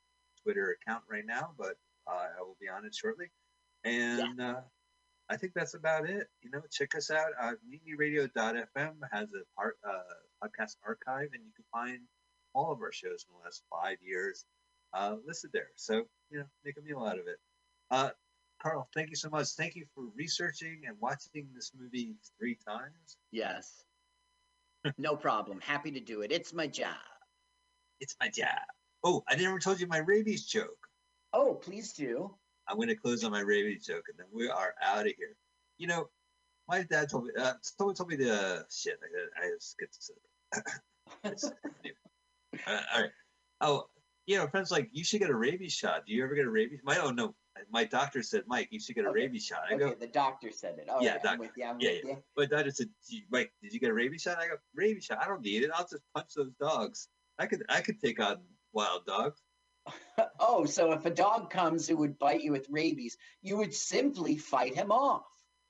Twitter 0.44 0.76
account 0.82 1.04
right 1.10 1.26
now, 1.26 1.52
but 1.58 1.78
uh, 2.12 2.28
I 2.38 2.42
will 2.42 2.58
be 2.60 2.68
on 2.70 2.86
it 2.86 2.94
shortly. 2.94 3.28
And 3.84 4.40
uh, 4.42 4.62
I 5.30 5.38
think 5.38 5.54
that's 5.56 5.74
about 5.74 6.10
it. 6.10 6.28
You 6.42 6.52
know, 6.52 6.62
check 6.72 6.96
us 6.96 7.10
out. 7.10 7.32
Uh, 7.42 7.54
MutinyRadio.fm 7.70 8.96
has 9.12 9.30
a 9.34 9.44
part, 9.56 9.78
uh, 9.88 10.44
podcast 10.44 10.76
archive, 10.86 11.30
and 11.34 11.44
you 11.44 11.52
can 11.56 11.66
find 11.72 12.00
all 12.54 12.72
of 12.72 12.80
our 12.82 12.92
shows 12.92 13.26
in 13.28 13.36
the 13.38 13.44
last 13.44 13.64
five 13.72 13.98
years 14.02 14.46
uh, 14.94 15.16
listed 15.26 15.52
there. 15.54 15.70
So, 15.76 16.04
you 16.30 16.40
know, 16.40 16.46
make 16.66 16.76
a 16.78 16.82
meal 16.82 17.06
out 17.06 17.18
of 17.18 17.28
it. 17.28 17.38
Uh, 17.90 18.10
Carl, 18.62 18.88
thank 18.94 19.10
you 19.10 19.16
so 19.16 19.30
much. 19.30 19.48
Thank 19.50 19.76
you 19.76 19.86
for 19.96 20.04
researching 20.16 20.82
and 20.86 20.96
watching 21.00 21.48
this 21.56 21.72
movie 21.80 22.16
three 22.38 22.58
times. 22.68 23.18
Yes. 23.32 23.84
no 24.98 25.16
problem. 25.16 25.60
Happy 25.62 25.92
to 25.92 26.00
do 26.00 26.22
it. 26.22 26.32
It's 26.32 26.54
my 26.54 26.68
job. 26.68 26.96
It's 28.00 28.16
my 28.20 28.30
job. 28.30 28.60
Oh, 29.04 29.24
I 29.28 29.36
never 29.36 29.60
told 29.60 29.80
you 29.80 29.88
my 29.88 30.00
rabies 30.00 30.46
joke. 30.46 30.88
Oh, 31.34 31.54
please 31.56 31.94
do. 31.94 32.34
I'm 32.68 32.76
going 32.78 32.88
to 32.90 32.96
close 32.96 33.24
on 33.24 33.32
my 33.32 33.42
rabies 33.42 33.86
joke, 33.86 34.04
and 34.10 34.18
then 34.20 34.28
we 34.34 34.50
are 34.50 34.74
out 34.82 35.06
of 35.08 35.14
here. 35.18 35.36
You 35.78 35.88
know, 35.88 36.10
my 36.68 36.84
dad 36.84 37.10
told 37.10 37.26
me. 37.26 37.32
Uh, 37.40 37.54
someone 37.62 37.96
told 37.96 38.10
me 38.10 38.16
the 38.16 38.34
uh, 38.34 38.62
shit. 38.70 39.00
I, 39.42 39.46
I 39.46 39.50
just 39.56 39.78
get 39.80 39.92
to 39.92 40.02
say 40.02 40.14
it. 40.56 41.54
anyway. 41.84 42.64
uh, 42.68 42.82
all 42.96 43.02
right. 43.02 43.12
Oh, 43.62 43.86
you 44.26 44.38
know, 44.38 44.48
friends 44.48 44.72
like 44.72 44.90
you 44.92 45.04
should 45.04 45.20
get 45.20 45.30
a 45.30 45.36
rabies 45.36 45.74
shot. 45.74 46.06
Do 46.06 46.14
you 46.14 46.24
ever 46.24 46.36
get 46.36 46.46
a 46.46 46.50
rabies? 46.50 46.80
My 46.84 46.98
oh 47.00 47.10
no, 47.10 47.34
my 47.72 47.84
doctor 47.84 48.22
said, 48.24 48.44
Mike, 48.48 48.68
you 48.72 48.80
should 48.80 48.96
get 48.96 49.06
a 49.06 49.10
Okay. 49.10 49.22
rabies 49.22 49.46
shot. 49.46 49.62
I 49.70 49.74
Okay, 49.74 49.84
go, 49.90 49.96
the 49.96 50.08
doctor 50.08 50.52
said 50.52 50.78
it. 50.78 50.88
Oh, 50.90 51.02
Yeah, 51.02 51.18
I'm 51.26 51.40
doctor. 51.40 51.52
you. 51.58 51.66
Yeah, 51.80 51.92
you. 52.04 52.24
my 52.38 52.46
doctor 52.46 52.72
said, 52.72 52.90
"Gee, 53.10 53.26
Mike, 53.32 53.52
did 53.62 53.74
you 53.74 53.80
get 53.80 53.90
a 53.90 53.94
rabies 53.94 54.22
shot? 54.22 54.38
I 54.38 54.48
go, 54.48 54.56
rabies 54.76 55.06
shot. 55.06 55.18
I 55.22 55.28
don't 55.28 55.42
need 55.42 55.64
it. 55.64 55.72
I'll 55.74 55.88
just 55.88 56.04
punch 56.14 56.34
those 56.36 56.52
dogs. 56.60 57.10
I 57.40 57.48
could, 57.48 57.64
I 57.70 57.82
could 57.82 58.00
take 58.00 58.22
on 58.22 58.38
wild 58.74 59.06
dogs. 59.06 59.42
Oh, 60.40 60.66
so 60.66 60.92
if 60.92 61.06
a 61.06 61.10
dog 61.10 61.50
comes 61.50 61.88
who 61.88 61.98
would 61.98 62.20
bite 62.20 62.42
you 62.42 62.52
with 62.52 62.68
rabies, 62.70 63.18
you 63.42 63.58
would 63.58 63.74
simply 63.74 64.38
fight 64.38 64.76
him 64.76 64.92
off. 64.92 65.24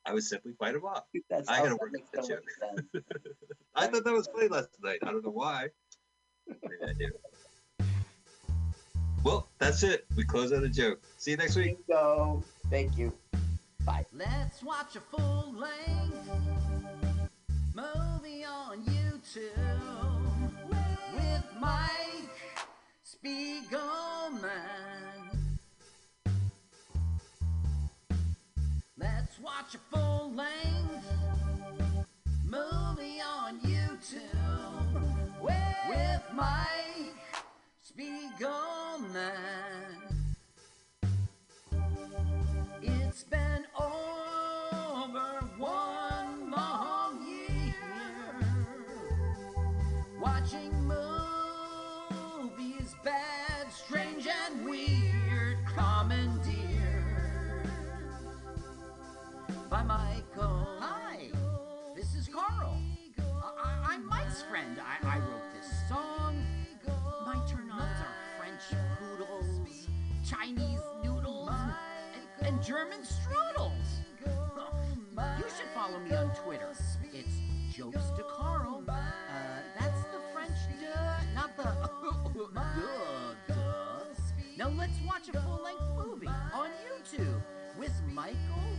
I 0.06 0.14
would 0.14 0.24
simply 0.24 0.54
fight 0.54 0.76
him 0.76 0.84
off. 0.84 1.04
That's 1.30 1.48
I 1.48 1.60
gotta 1.60 1.70
that 1.70 1.80
work 1.80 1.92
makes 1.94 2.10
that 2.14 2.26
so 2.26 2.36
much 2.36 2.44
sense. 2.94 3.06
I 3.76 3.88
thought 3.88 4.04
that 4.04 4.14
was 4.14 4.28
funny 4.28 4.48
last 4.48 4.70
night. 4.84 5.00
I 5.04 5.12
don't 5.12 5.24
know 5.24 5.32
why. 5.32 5.68
Maybe 6.48 6.84
I 6.84 6.94
do. 6.94 7.86
Well, 9.24 9.48
that's 9.60 9.84
it. 9.84 10.06
We 10.18 10.24
close 10.24 10.52
out 10.52 10.64
a 10.64 10.70
joke. 10.70 11.00
See 11.18 11.32
you 11.32 11.38
next 11.38 11.56
week. 11.56 11.78
Bingo. 11.88 12.44
Thank 12.72 12.98
you. 12.98 13.14
Bye. 13.86 14.06
Let's 14.12 14.64
watch 14.64 14.96
a 14.96 15.00
full 15.00 15.54
length 15.56 16.30
movie 17.76 18.44
on 18.44 18.84
YouTube 18.84 19.32
with 21.14 21.44
Mike 21.60 22.11
Spiegelman. 23.24 24.42
Let's 28.98 29.40
watch 29.40 29.76
a 29.76 29.78
full 29.96 30.34
length 30.34 31.06
movie 32.46 33.22
on 33.22 33.60
YouTube 33.60 35.02
with 35.40 36.24
Mike 36.34 37.14
Spiegelman. 37.86 39.22
It's 42.82 43.24
been 43.26 43.61
German 72.72 73.02
strudels. 73.02 74.00
You 75.38 75.44
should 75.58 75.68
follow 75.76 76.00
me 76.00 76.16
on 76.16 76.34
Twitter. 76.36 76.70
It's 77.14 77.76
Jokes 77.76 78.12
to 78.16 78.24
Carl. 78.24 78.82
Uh, 78.88 78.96
that's 79.78 80.02
the 80.04 80.22
French 80.34 80.56
duh, 80.80 81.36
not 81.36 81.58
the 81.58 81.64
duh, 82.34 83.36
duh. 83.50 84.06
Now 84.58 84.70
let's 84.70 84.98
watch 85.06 85.28
a 85.28 85.42
full-length 85.42 85.84
movie 85.98 86.28
on 86.28 86.70
YouTube 86.88 87.44
with 87.78 87.92
Michael 88.08 88.71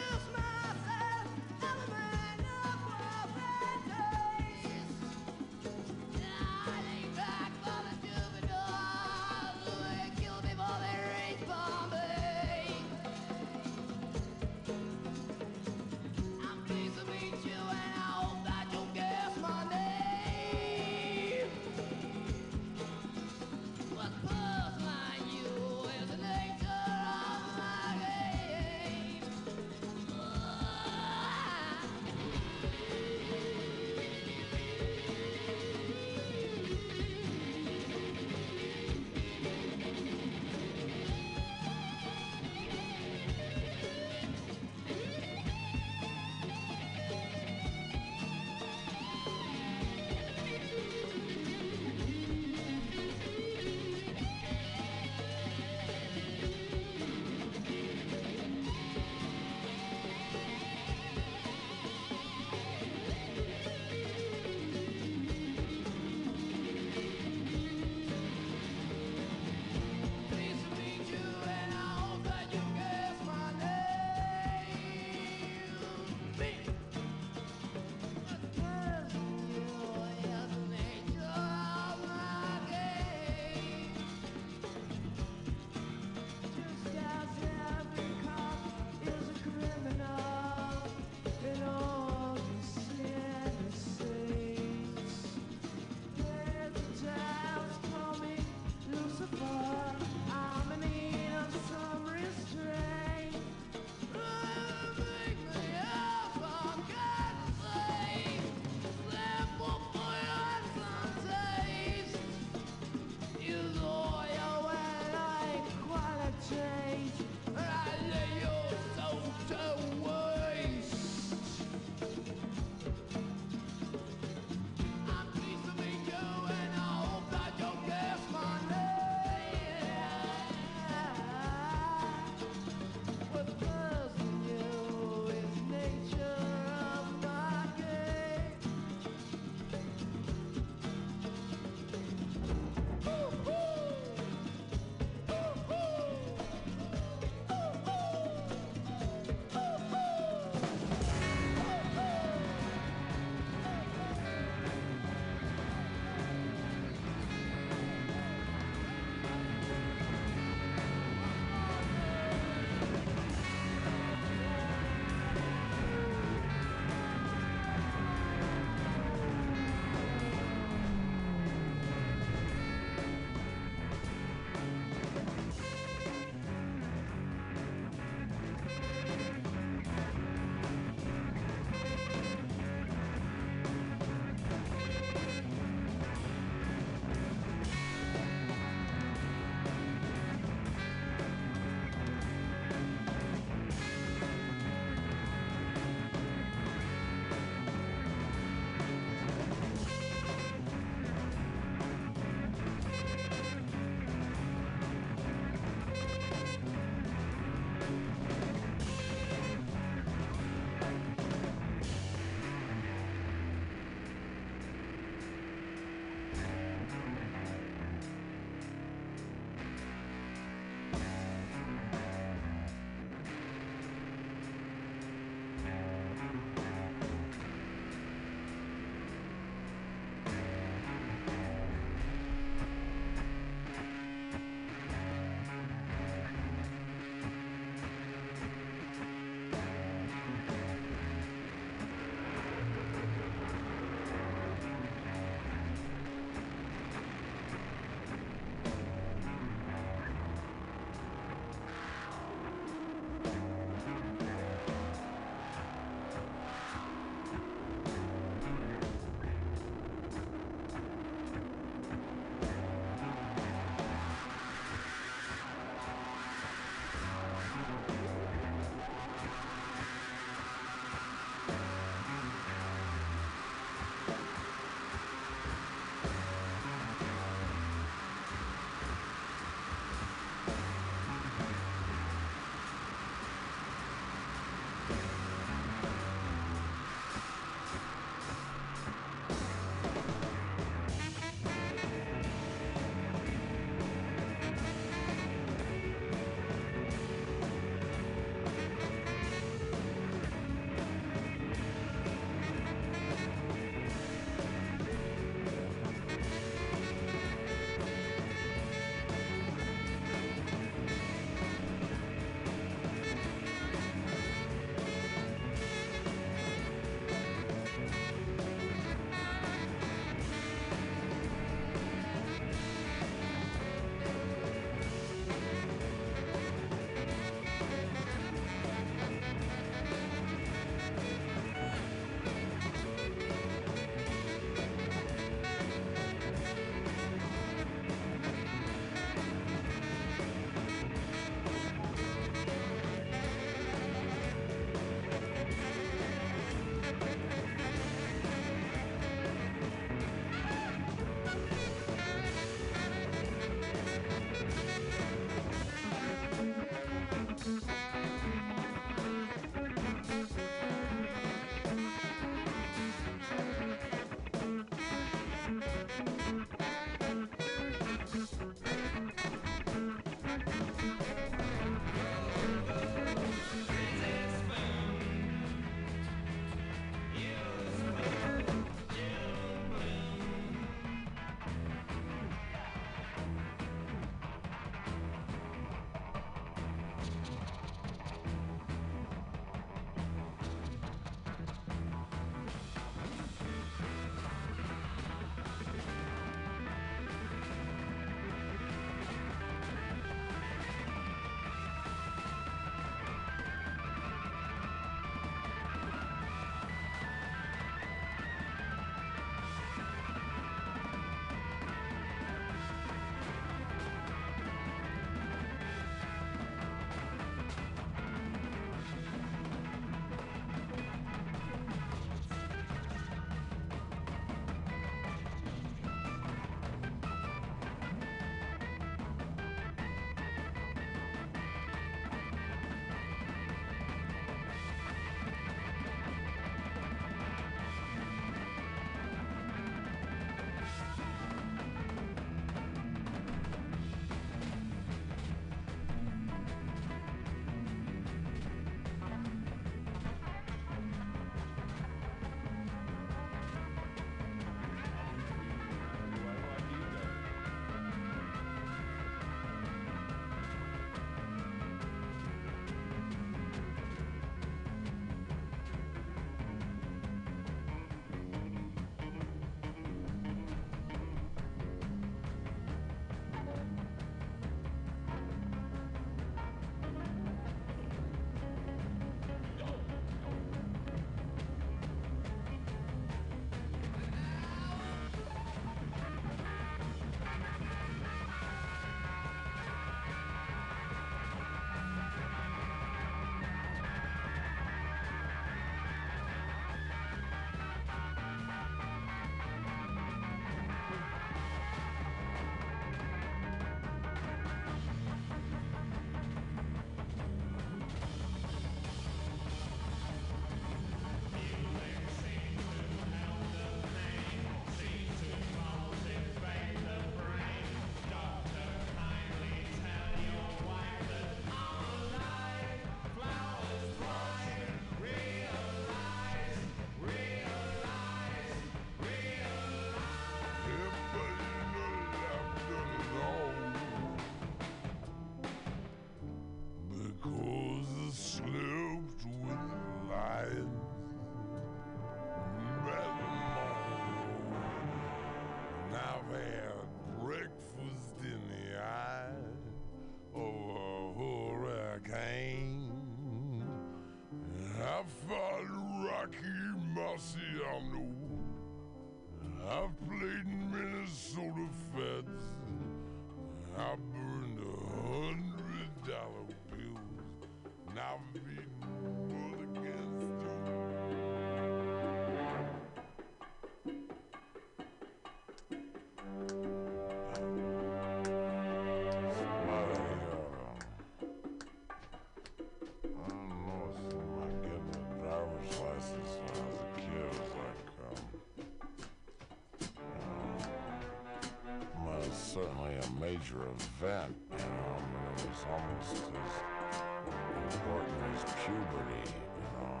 a 593.02 593.20
major 593.20 593.62
event, 593.62 594.36
you 594.50 594.58
know. 594.58 594.96
I 594.96 595.00
mean, 595.10 595.24
it 595.36 595.42
was 595.48 595.62
almost 595.70 596.12
as 596.12 597.74
important 597.74 598.18
as 598.34 598.42
puberty, 598.64 599.22
you 599.30 599.68
know. 599.78 600.00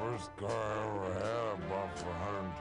First 0.00 0.36
car 0.36 0.50
I 0.50 0.86
ever 0.86 1.12
had, 1.14 1.24
I 1.24 1.68
bought 1.68 1.92
for 1.98 2.12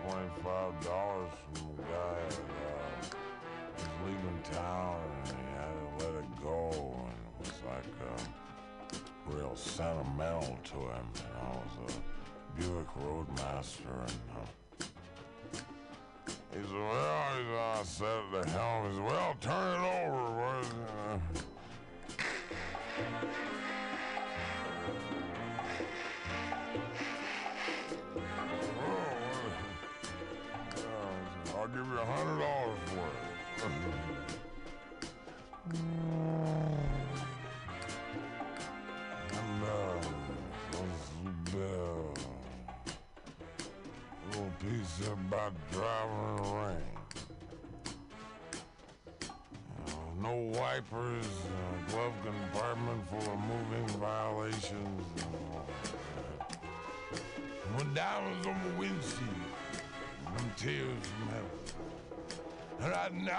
$125 0.03 0.83
from 0.83 1.65
a 1.69 1.81
guy 1.81 2.19
that 2.29 2.39
uh, 2.39 2.77
was 3.75 3.87
leaving 4.05 4.39
town 4.51 5.01
and 5.25 5.37
he 5.37 5.43
had 5.55 5.73
to 5.75 6.05
let 6.05 6.13
it 6.23 6.29
go, 6.41 6.63
and 7.05 7.13
it 7.13 7.33
was 7.39 7.57
like 7.67 7.91
uh, 8.09 9.35
real 9.35 9.55
sentimental 9.55 10.57
to 10.63 10.75
him. 10.75 11.07
and 11.15 11.55
it 11.55 11.61
was 11.79 11.93
a 11.93 12.14
Buick 12.57 12.87
Roadmaster, 12.95 13.95
and 14.07 14.21
uh, 14.33 14.45
he 16.53 16.61
said, 16.61 16.71
"Well," 16.71 17.23
he 17.35 17.43
said, 17.43 17.59
I 17.59 17.83
said 17.83 18.23
the 18.31 18.41
helm, 18.49 18.89
he 18.89 18.95
said, 18.95 19.05
"Well, 19.05 19.35
turn 19.41 19.83
it 19.83 20.07
over." 20.07 20.44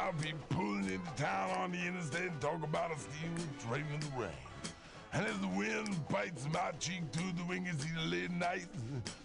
Now 0.07 0.13
be 0.23 0.33
pulling 0.51 0.85
into 0.85 1.01
town 1.17 1.51
on 1.59 1.73
the 1.73 1.79
interstate 1.79 2.31
and 2.31 2.41
talk 2.41 2.63
about 2.63 2.93
a 2.93 2.97
steam 2.97 3.35
train 3.67 3.85
in 3.93 3.99
the 3.99 4.23
rain. 4.23 4.31
And 5.13 5.27
as 5.27 5.37
the 5.41 5.49
wind 5.49 6.09
bites 6.09 6.47
my 6.53 6.71
cheek 6.79 7.03
through 7.11 7.33
the 7.33 7.45
windows 7.49 7.75
of 7.75 7.95
the 7.95 8.17
late 8.17 8.31
night, 8.31 8.67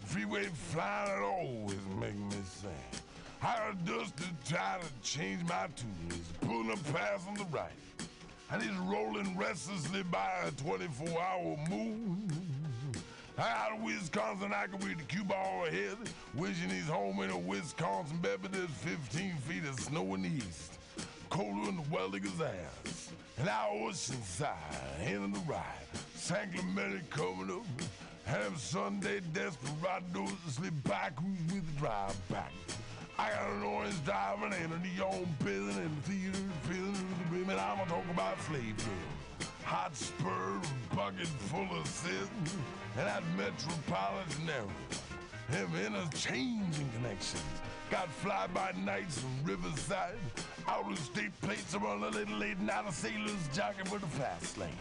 freeway 0.06 0.46
flying 0.46 1.12
it 1.12 1.24
always 1.24 1.78
make 2.00 2.15
me 2.15 2.38
sing. 2.46 2.72
I 3.44 3.74
dust 3.86 4.17
to 4.17 4.52
try 4.52 4.80
to 4.82 5.08
change 5.08 5.44
my 5.44 5.67
tune. 5.76 5.94
He's 6.10 6.34
pulling 6.41 6.72
a 6.72 6.78
pass 6.91 7.28
on 7.28 7.36
the 7.36 7.46
right. 7.52 7.70
And 8.52 8.63
he's 8.63 8.78
rolling 8.78 9.38
restlessly 9.38 10.02
by 10.02 10.32
a 10.48 10.52
24-hour 10.52 11.58
moon. 11.70 12.40
Out 13.41 13.73
of 13.73 13.82
Wisconsin, 13.82 14.54
I 14.54 14.67
could 14.67 14.84
read 14.84 14.99
the 14.99 15.04
cue 15.04 15.23
ball 15.23 15.65
ahead, 15.65 15.97
wishing 16.36 16.69
he's 16.69 16.88
home 16.88 17.21
in 17.21 17.32
a 17.32 17.38
Wisconsin, 17.38 18.17
baby. 18.17 18.47
There's 18.51 18.69
15 18.69 19.36
feet 19.47 19.65
of 19.67 19.80
snow 19.80 20.13
in 20.13 20.21
the 20.21 20.30
east, 20.30 20.77
colder 21.32 21.65
than 21.65 21.77
the 21.77 21.82
Weldiger's 21.89 22.39
ass. 22.39 23.12
And 23.39 23.49
our 23.49 23.71
Oceanside, 23.71 24.47
end 25.04 25.23
of 25.25 25.34
the 25.34 25.51
ride, 25.51 25.63
San 26.13 26.51
Clemente 26.51 27.01
coming 27.10 27.49
up, 27.49 27.65
them 28.32 28.56
Sunday 28.58 29.21
desperados 29.34 30.38
slip 30.47 30.73
back 30.84 31.19
with 31.19 31.63
a 31.75 31.80
drive 31.80 32.30
back. 32.30 32.54
I 33.17 33.32
got 33.32 33.49
an 33.54 33.63
orange 33.63 34.06
diamond 34.06 34.54
and 34.54 34.71
a 34.71 34.80
neon 34.80 35.27
building 35.43 35.77
and 35.77 35.97
the 36.04 36.12
theater 36.12 36.39
feeling 36.69 36.89
of 36.89 37.32
the 37.32 37.39
women. 37.39 37.58
I'ma 37.58 37.86
talk 37.86 38.06
about 38.13 38.39
slave 38.43 38.77
girl. 38.77 39.20
Hot 39.71 39.95
spur, 39.95 40.60
bucket 40.93 41.27
full 41.47 41.65
of 41.79 41.88
sin, 41.88 42.27
and 42.97 43.07
that 43.07 43.23
metropolitan 43.38 44.49
area. 44.49 44.67
Them 45.49 45.71
interchanging 45.86 46.89
connections. 46.97 47.41
Got 47.89 48.10
fly-by-nights 48.10 49.19
from 49.19 49.31
Riverside. 49.45 50.17
out-of-state 50.67 51.31
plates 51.39 51.73
around 51.73 52.03
a 52.03 52.10
little 52.10 52.38
late 52.38 52.60
night. 52.60 52.84
A 52.86 52.91
sailor's 52.91 53.47
jockey 53.53 53.84
for 53.86 53.99
the 53.99 54.07
fast 54.07 54.57
lane. 54.57 54.75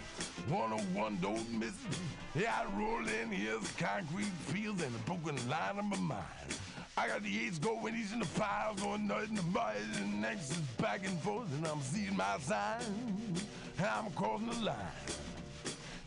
101 0.48 1.18
don't 1.22 1.52
miss 1.52 1.70
it. 1.70 2.42
Yeah, 2.42 2.52
I 2.60 2.64
roll 2.76 3.06
in 3.06 3.30
here's 3.30 3.70
concrete 3.78 4.34
fields 4.50 4.82
and 4.82 4.92
a 4.92 4.98
broken 5.06 5.36
line 5.48 5.78
of 5.78 5.84
my 5.84 5.98
mind. 5.98 6.58
I 6.96 7.06
got 7.06 7.22
the 7.22 7.46
eights 7.46 7.58
going, 7.58 7.94
he's 7.94 8.12
in 8.12 8.18
the 8.18 8.26
file, 8.26 8.74
going 8.74 9.06
nothing 9.06 9.36
the 9.36 9.42
boys 9.42 9.98
and 9.98 10.20
next 10.20 10.50
is 10.50 10.58
back 10.78 11.06
and 11.06 11.18
forth, 11.20 11.46
and 11.54 11.66
I'm 11.66 11.80
seeing 11.80 12.16
my 12.16 12.38
sign, 12.40 13.36
and 13.80 13.88
I'm 13.88 14.12
crossing 14.12 14.48
the 14.48 14.66
line. 14.66 14.76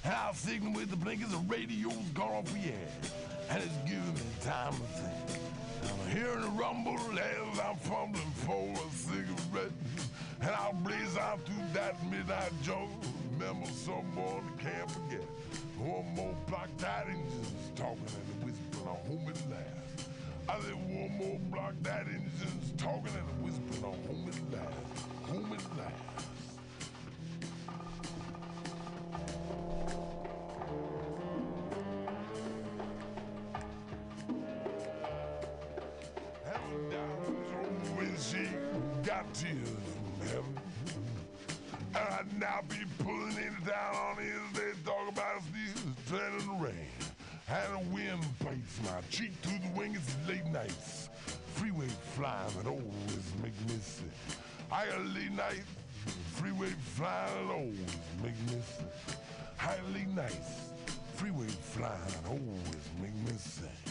And 0.04 0.14
I'll 0.14 0.34
signal 0.36 0.74
with 0.74 0.92
the 0.92 0.96
blinkers, 0.96 1.30
the 1.30 1.38
radio's 1.38 1.96
gone 2.14 2.32
off 2.32 2.46
the 2.54 2.70
air, 2.70 2.92
and 3.50 3.64
it's 3.64 3.78
giving 3.90 4.14
me 4.14 4.22
time 4.42 4.74
to 4.74 4.80
think. 5.02 5.42
I'm 5.84 6.12
hearing 6.12 6.44
a 6.44 6.48
rumble 6.50 7.00
as 7.18 7.60
I'm 7.60 7.76
fumbling 7.78 8.32
for 8.46 8.70
a 8.74 8.92
cigarette, 8.94 9.72
and 10.42 10.52
I'll 10.52 10.74
blaze 10.74 11.18
out 11.18 11.44
through 11.46 11.64
that 11.74 11.96
midnight 12.12 12.52
jungle. 12.62 12.90
Remember 13.40 13.68
someone 13.72 14.44
I 14.60 14.62
can't 14.62 14.92
forget. 14.92 15.28
One 15.80 16.14
more 16.16 16.36
block 16.48 16.70
that 16.78 17.08
engines 17.08 17.72
talking 17.76 18.06
and 18.06 18.46
whispering 18.46 18.86
home 18.86 19.26
at 19.28 19.50
last. 19.50 20.10
I 20.48 20.60
said 20.62 20.76
one 20.76 21.18
more 21.18 21.40
block 21.50 21.74
that 21.82 22.06
engines 22.08 22.74
talking 22.78 23.14
and 23.18 23.44
whispering 23.44 23.84
at 23.84 24.54
last. 24.54 25.30
Home 25.30 25.54
at 25.54 25.78
last. 25.78 26.13
Down 36.90 37.10
got 39.04 39.32
tears 39.34 39.58
from 39.60 40.28
heaven. 40.28 40.58
And 41.96 42.14
I'd 42.14 42.40
now 42.40 42.62
be 42.68 42.78
pulling 43.04 43.38
on 43.96 44.18
his 44.18 44.60
day, 44.60 44.72
talk 44.84 45.08
about 45.10 45.38
rain. 46.66 46.90
And 47.48 47.74
the 47.74 47.94
wind 47.94 48.24
my 48.84 49.02
cheek 49.10 49.34
through 49.42 49.60
the 49.60 49.80
late 50.28 50.46
nights. 50.48 51.10
Freeway 51.54 51.88
flying 52.16 52.68
always 52.68 53.34
make 53.44 53.60
me 53.70 53.78
sick. 53.82 54.06
I 54.72 54.86
got 54.88 55.06
late 55.16 55.32
night, 55.32 55.64
freeway 56.34 56.74
flying 56.96 57.50
always 57.50 57.98
make 58.24 58.40
me 58.48 58.62
sick. 58.78 59.18
I 59.60 59.76
nice. 60.16 60.72
freeway 61.16 61.48
flying 61.48 62.26
always 62.28 62.90
make 63.02 63.16
me 63.16 63.38
sick. 63.38 63.83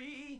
free. 0.00 0.39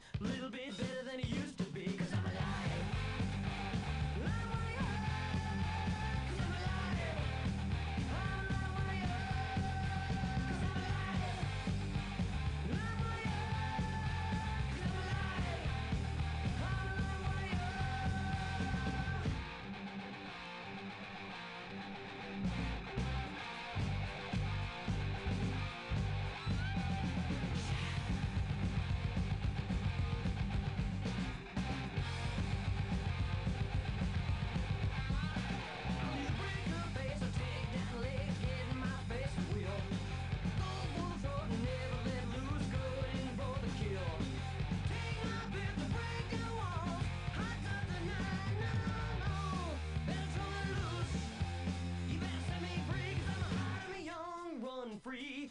Free, 55.11 55.51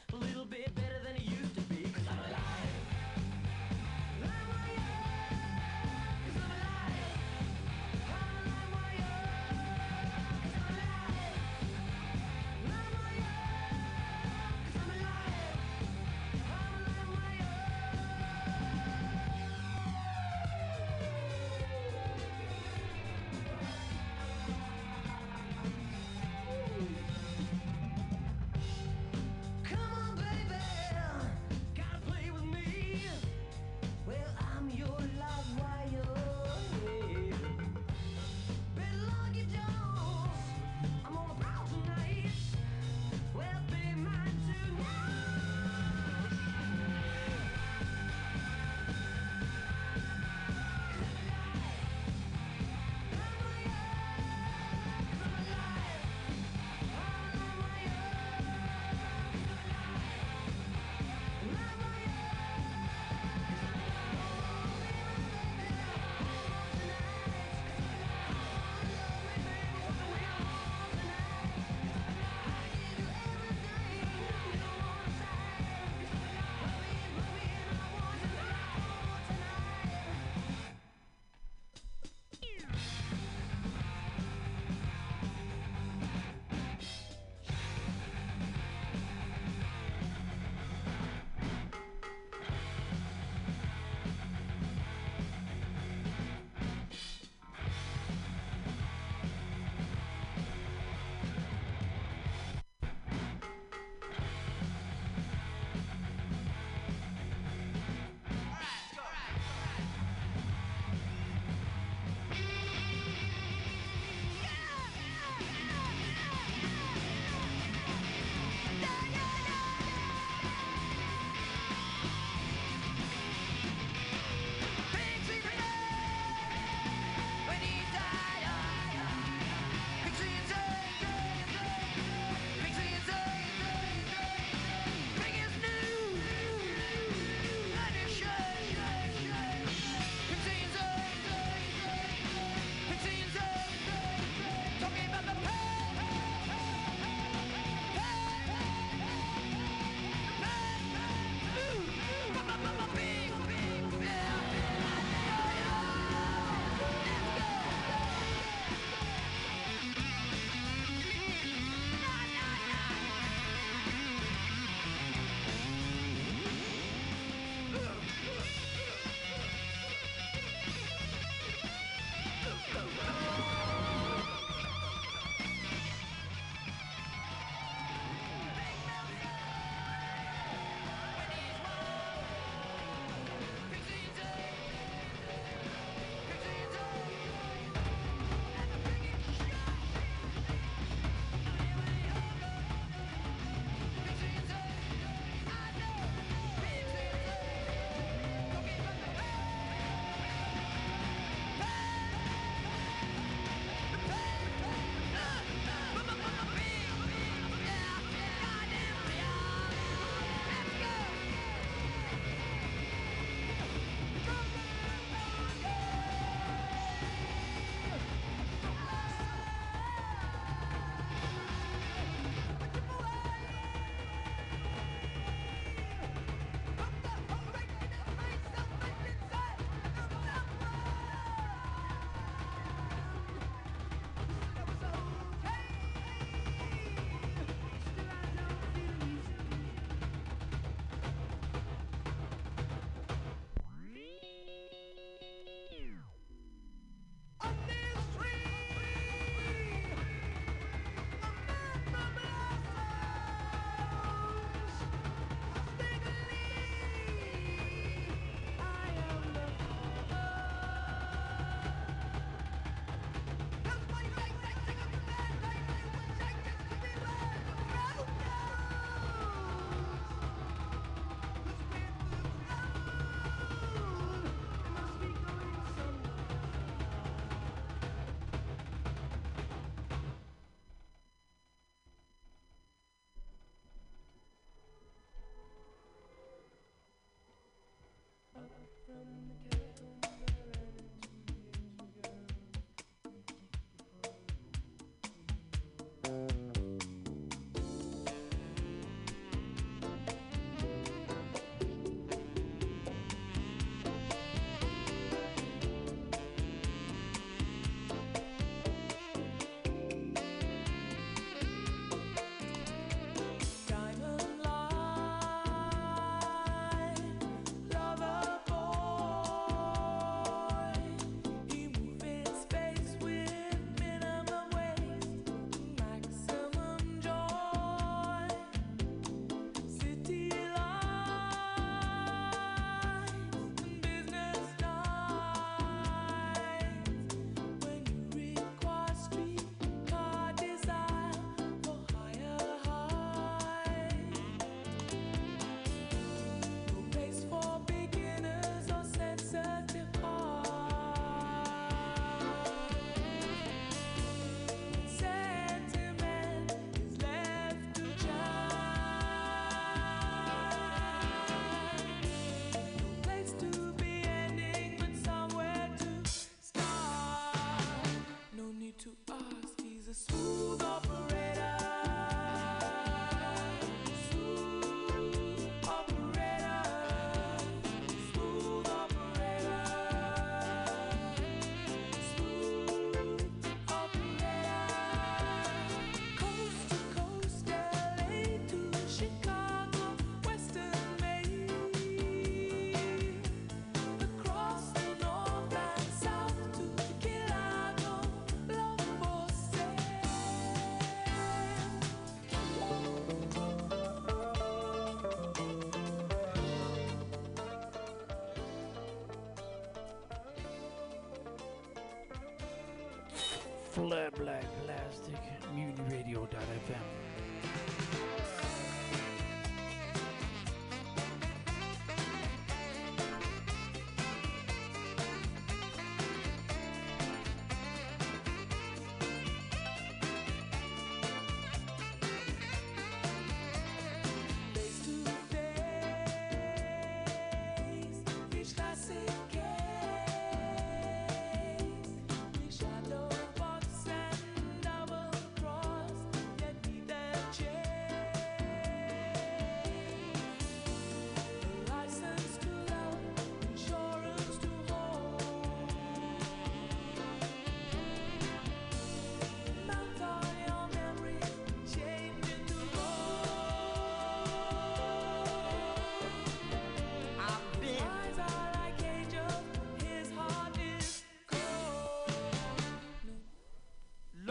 flat 413.80 414.14
black 414.16 414.44
plastic 414.66 415.16
mutiny 415.56 415.99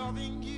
loving 0.08 0.42
you. 0.42 0.57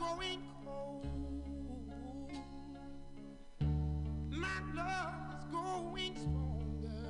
growing 0.00 0.40
cold. 0.64 1.06
My 4.30 4.58
love 4.74 5.14
is 5.36 5.44
growing 5.50 6.16
stronger 6.16 7.04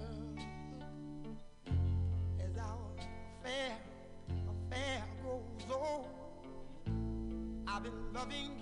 as 2.41 2.59
our 2.59 2.91
affair 2.99 3.77
affair 4.49 5.05
grows 5.23 5.71
old. 5.73 6.09
I've 7.69 7.85
been 7.85 8.13
loving 8.13 8.60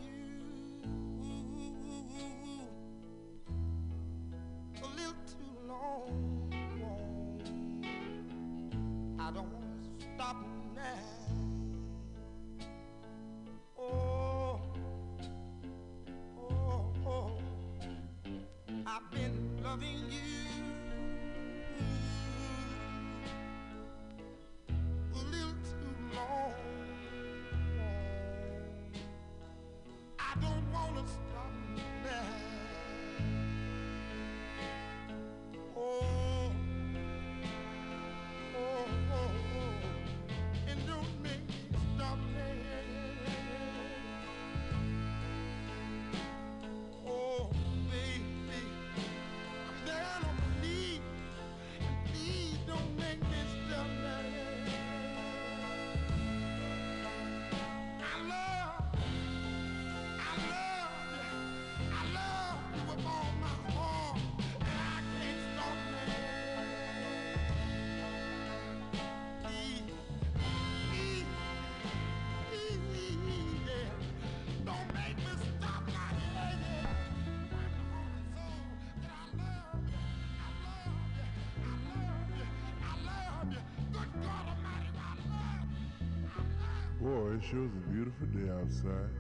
boy, 87.09 87.33
it 87.37 87.43
sure 87.43 87.63
was 87.63 87.73
a 87.73 87.91
beautiful 87.91 88.27
day 88.27 88.51
outside. 88.51 89.13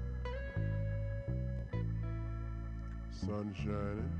Sun 3.10 3.54
shining. 3.56 4.12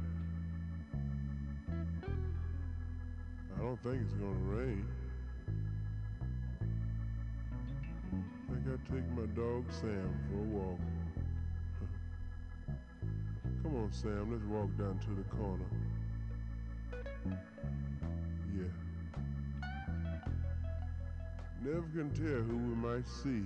I 3.55 3.61
don't 3.61 3.83
think 3.83 4.03
it's 4.03 4.15
gonna 4.15 4.47
rain. 4.57 4.87
I 8.13 8.55
think 8.55 8.65
I'll 8.71 8.95
take 8.95 9.09
my 9.11 9.27
dog 9.35 9.65
Sam 9.71 10.15
for 10.31 10.39
a 10.39 10.49
walk. 10.59 10.81
Come 13.63 13.77
on, 13.77 13.93
Sam, 13.93 14.33
let's 14.33 14.45
walk 14.45 14.71
down 14.79 14.99
to 15.01 15.11
the 15.15 15.29
corner. 15.37 15.78
never 21.79 21.91
can 21.95 22.11
tell 22.11 22.43
who 22.43 22.57
we 22.57 22.75
might 22.75 23.07
see. 23.07 23.45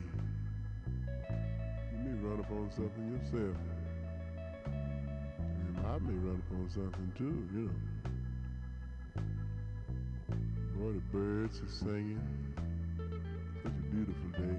You 1.93 1.99
may 1.99 2.16
run 2.26 2.41
upon 2.41 2.70
something 2.70 3.12
yourself. 3.12 3.57
And 4.64 5.87
I 5.87 5.99
may 5.99 6.14
run 6.14 6.43
upon 6.49 6.70
something 6.70 7.12
too, 7.18 7.47
you 7.53 7.62
know. 7.64 7.76
Boy, 10.76 10.93
the 10.93 11.01
birds 11.12 11.61
are 11.61 11.68
singing. 11.68 12.22
Such 13.62 13.72
a 13.72 13.95
beautiful 13.95 14.30
day. 14.39 14.59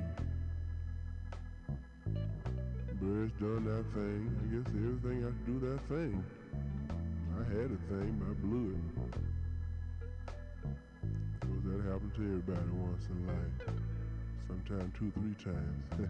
Birds 3.01 3.33
done 3.39 3.65
that 3.65 3.85
thing. 3.95 4.21
I 4.39 4.45
guess 4.53 4.69
everything 4.69 5.25
I 5.25 5.31
do 5.47 5.59
that 5.67 5.81
thing. 5.89 6.23
I 7.39 7.43
had 7.55 7.71
a 7.71 7.81
thing, 7.89 8.09
but 8.19 8.29
I 8.29 8.33
blew 8.45 8.67
it. 8.75 9.32
To 12.15 12.21
everybody 12.21 12.71
once 12.77 13.07
in 13.09 13.25
life. 13.25 13.73
Sometimes 14.47 14.93
two, 14.99 15.11
three 15.15 15.33
times. 15.43 15.83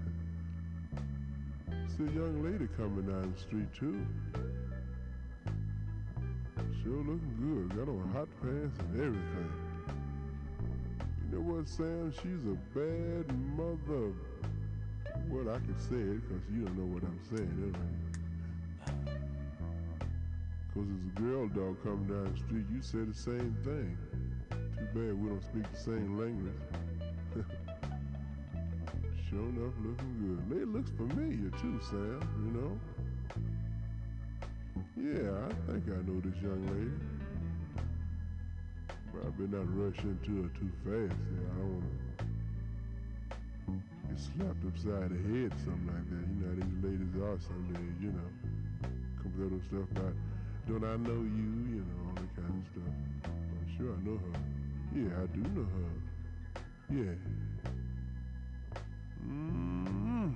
See 1.96 2.04
a 2.04 2.08
young 2.08 2.44
lady 2.44 2.68
coming 2.76 3.06
down 3.06 3.32
the 3.34 3.40
street 3.40 3.74
too. 3.74 4.06
Sure 6.84 6.98
looking 6.98 7.36
good. 7.40 7.70
Got 7.78 7.88
on 7.88 8.10
hot 8.12 8.28
pants 8.42 8.78
and 8.80 9.00
everything. 9.00 9.52
You 11.32 11.38
know 11.38 11.44
what, 11.54 11.70
Sam? 11.70 12.12
She's 12.12 12.46
a 12.52 12.58
bad 12.78 13.26
mother. 13.56 14.12
Well, 15.30 15.50
I 15.56 15.60
can 15.60 15.80
say 15.80 15.96
it 15.96 16.22
because 16.28 16.44
you 16.54 16.66
don't 16.66 16.78
know 16.78 16.90
what 16.94 17.04
I'm 17.04 17.20
saying, 17.32 17.54
anyway. 17.64 17.96
Because 20.68 20.88
there's 20.90 21.08
a 21.16 21.20
girl 21.22 21.48
dog 21.48 21.82
coming 21.82 22.08
down 22.08 22.26
the 22.34 22.40
street, 22.40 22.66
you 22.74 22.82
say 22.82 23.06
the 23.10 23.14
same 23.14 23.56
thing. 23.64 23.98
Bad 24.94 25.20
we 25.20 25.28
don't 25.28 25.42
speak 25.42 25.66
the 25.72 25.80
same 25.80 26.20
language. 26.20 26.54
sure 29.28 29.50
enough, 29.50 29.74
looking 29.82 30.14
good. 30.22 30.38
Lady 30.54 30.70
looks 30.70 30.92
familiar 30.92 31.50
too, 31.58 31.80
Sam, 31.90 32.22
you 32.46 32.52
know? 32.54 32.78
Yeah, 34.94 35.50
I 35.50 35.54
think 35.66 35.90
I 35.90 35.98
know 36.06 36.22
this 36.22 36.38
young 36.44 36.62
lady. 36.70 36.94
But 39.10 39.26
I 39.26 39.30
better 39.34 39.66
not 39.66 39.66
rush 39.74 39.98
into 40.06 40.44
her 40.44 40.50
too 40.62 40.70
fast. 40.86 41.18
Yeah, 41.26 41.42
I 41.42 41.58
don't 41.58 41.74
want 41.74 41.90
to 43.66 44.10
get 44.14 44.20
slapped 44.22 44.62
upside 44.70 45.10
the 45.10 45.18
head, 45.26 45.58
something 45.66 45.90
like 45.90 46.06
that. 46.06 46.22
You 46.22 46.38
know 46.38 46.54
these 46.54 46.80
ladies 46.86 47.18
are 47.18 47.42
some 47.42 47.66
days, 47.74 47.98
you 47.98 48.14
know. 48.14 48.30
Come 49.26 49.34
with 49.42 49.58
that 49.58 49.66
stuff 49.74 49.90
about, 49.98 50.14
don't 50.70 50.86
I 50.86 51.02
know 51.02 51.18
you? 51.18 51.82
You 51.82 51.82
know, 51.82 52.14
all 52.14 52.14
that 52.14 52.30
kind 52.38 52.62
of 52.62 52.66
stuff. 52.70 52.94
I'm 53.26 53.66
sure 53.74 53.90
I 53.90 53.98
know 54.06 54.22
her. 54.22 54.63
Yeah, 54.96 55.10
I 55.24 55.26
do 55.26 55.42
know 55.42 55.66
her. 55.74 55.90
Yeah. 56.92 57.16
Mm. 59.26 60.36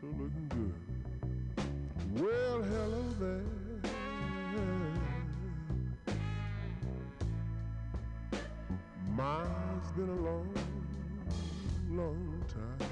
So 0.00 0.06
looking 0.06 0.48
good. 0.50 0.74
Well, 2.22 2.62
hello 2.62 3.02
there. 3.18 3.42
Mine's 9.16 9.90
been 9.92 10.10
a 10.10 10.20
long, 10.20 10.54
long 11.88 12.44
time. 12.48 12.88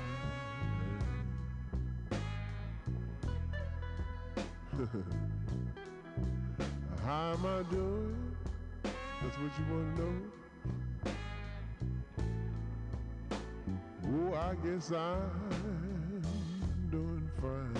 How 7.04 7.32
am 7.34 7.44
I 7.44 7.62
doing? 7.70 8.29
That's 9.22 9.36
what 9.36 9.52
you 9.58 9.64
want 9.74 9.96
to 9.96 10.02
know? 10.02 10.16
Oh, 14.06 14.34
I 14.34 14.54
guess 14.66 14.90
I'm 14.92 16.22
doing 16.90 17.28
fine. 17.40 17.76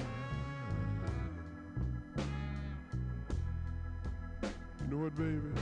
You 4.80 4.86
know 4.91 4.99
what, 5.05 5.14
baby? 5.16 5.53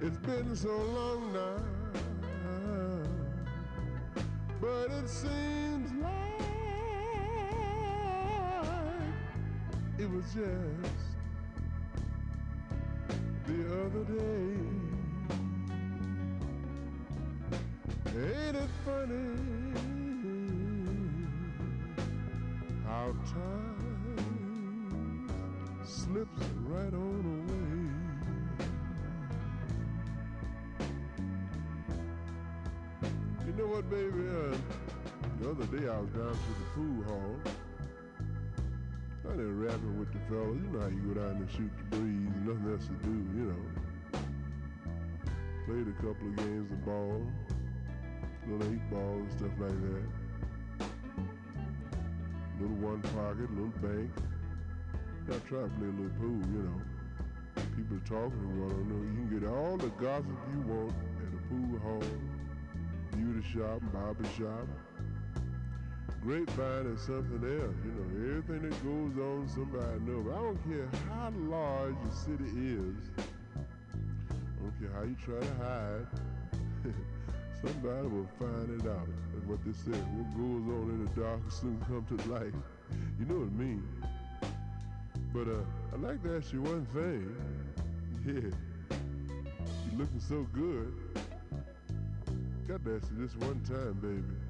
It's 0.00 0.18
been 0.18 0.54
so 0.54 0.76
long 0.76 1.32
now, 1.32 1.56
but 4.60 4.90
it 4.92 5.08
seems 5.08 5.90
like 6.00 6.12
it 9.98 10.08
was 10.08 10.24
just 10.32 11.05
the 13.46 13.64
other 13.84 14.04
day. 14.04 14.56
Ain't 18.06 18.56
it 18.56 18.70
funny 18.84 19.30
how 22.84 23.14
time 23.32 23.86
slips 25.84 26.42
right 26.66 26.94
on 26.94 27.24
away? 27.36 27.78
You 33.46 33.52
know 33.52 33.66
what, 33.66 33.88
baby? 33.88 34.28
Uh, 34.28 34.56
the 35.40 35.50
other 35.50 35.66
day 35.66 35.88
I 35.88 36.00
was 36.00 36.10
down 36.10 36.32
to 36.32 36.52
the 36.58 36.66
pool 36.74 37.04
hall. 37.04 37.55
I 39.36 39.38
there 39.38 39.48
rapping 39.48 39.98
with 39.98 40.10
the 40.12 40.18
fellas. 40.30 40.56
You 40.56 40.70
know 40.72 40.80
how 40.80 40.88
you 40.88 41.12
go 41.12 41.20
down 41.20 41.36
and 41.36 41.50
shoot 41.50 41.70
the 41.76 41.96
breeze, 41.96 42.32
nothing 42.46 42.72
else 42.72 42.86
to 42.86 42.94
do, 43.04 43.16
you 43.36 43.44
know. 43.52 43.62
Played 45.66 45.88
a 45.88 45.96
couple 46.00 46.28
of 46.28 46.36
games 46.36 46.72
of 46.72 46.84
ball, 46.86 47.20
little 48.48 48.72
eight 48.72 48.90
ball 48.90 49.20
and 49.20 49.32
stuff 49.32 49.52
like 49.60 49.76
that. 49.92 50.88
Little 52.60 52.76
one 52.76 53.02
pocket, 53.12 53.50
little 53.52 53.76
bank. 53.84 54.10
I 55.28 55.38
try 55.46 55.62
to 55.64 55.68
play 55.68 55.88
a 55.88 55.96
little 56.00 56.16
pool, 56.16 56.40
you 56.56 56.62
know. 56.64 56.80
People 57.76 57.98
talking 58.06 58.40
what 58.56 58.72
I 58.72 58.80
know. 58.88 59.02
You 59.04 59.28
can 59.28 59.38
get 59.38 59.48
all 59.50 59.76
the 59.76 59.92
gossip 60.00 60.32
you 60.54 60.60
want 60.62 60.94
at 61.20 61.34
a 61.34 61.42
pool 61.52 61.78
hall, 61.80 62.08
beauty 63.12 63.44
shop, 63.52 63.82
barber 63.92 64.24
shop. 64.38 64.66
Grapevine 66.26 66.86
is 66.92 67.02
something 67.02 67.38
else, 67.38 67.76
you 67.84 67.92
know. 67.94 68.36
Everything 68.36 68.68
that 68.68 68.82
goes 68.82 69.16
on, 69.16 69.48
somebody 69.48 70.00
knows. 70.00 70.24
But 70.26 70.34
I 70.34 70.42
don't 70.42 70.68
care 70.68 70.88
how 71.08 71.32
large 71.36 71.94
your 72.02 72.12
city 72.12 72.50
is. 72.74 72.96
I 73.16 74.60
don't 74.60 74.74
care 74.80 74.90
how 74.92 75.04
you 75.04 75.14
try 75.24 75.38
to 75.38 75.54
hide. 75.62 76.06
somebody 77.62 78.08
will 78.08 78.26
find 78.40 78.80
it 78.80 78.88
out. 78.88 79.06
That's 79.34 79.46
what 79.46 79.64
they 79.64 79.70
say. 79.70 79.96
What 79.96 80.36
goes 80.36 80.66
on 80.74 80.90
in 80.90 81.04
the 81.04 81.20
dark 81.20 81.40
soon 81.48 81.78
come 81.86 82.04
to 82.18 82.28
light. 82.28 82.54
You 83.20 83.26
know 83.26 83.46
what 83.46 83.48
I 83.48 83.62
mean? 83.62 83.88
But 85.32 85.46
uh, 85.46 85.62
I'd 85.94 86.00
like 86.00 86.24
to 86.24 86.38
ask 86.38 86.52
you 86.52 86.62
one 86.62 86.86
thing. 86.86 87.36
Yeah, 88.26 88.50
you're 88.90 90.00
looking 90.00 90.18
so 90.18 90.44
good. 90.52 90.92
Got 92.66 92.84
to 92.84 92.96
ask 92.96 93.06
you 93.12 93.24
this 93.24 93.36
one 93.36 93.60
time, 93.60 93.94
baby. 94.02 94.45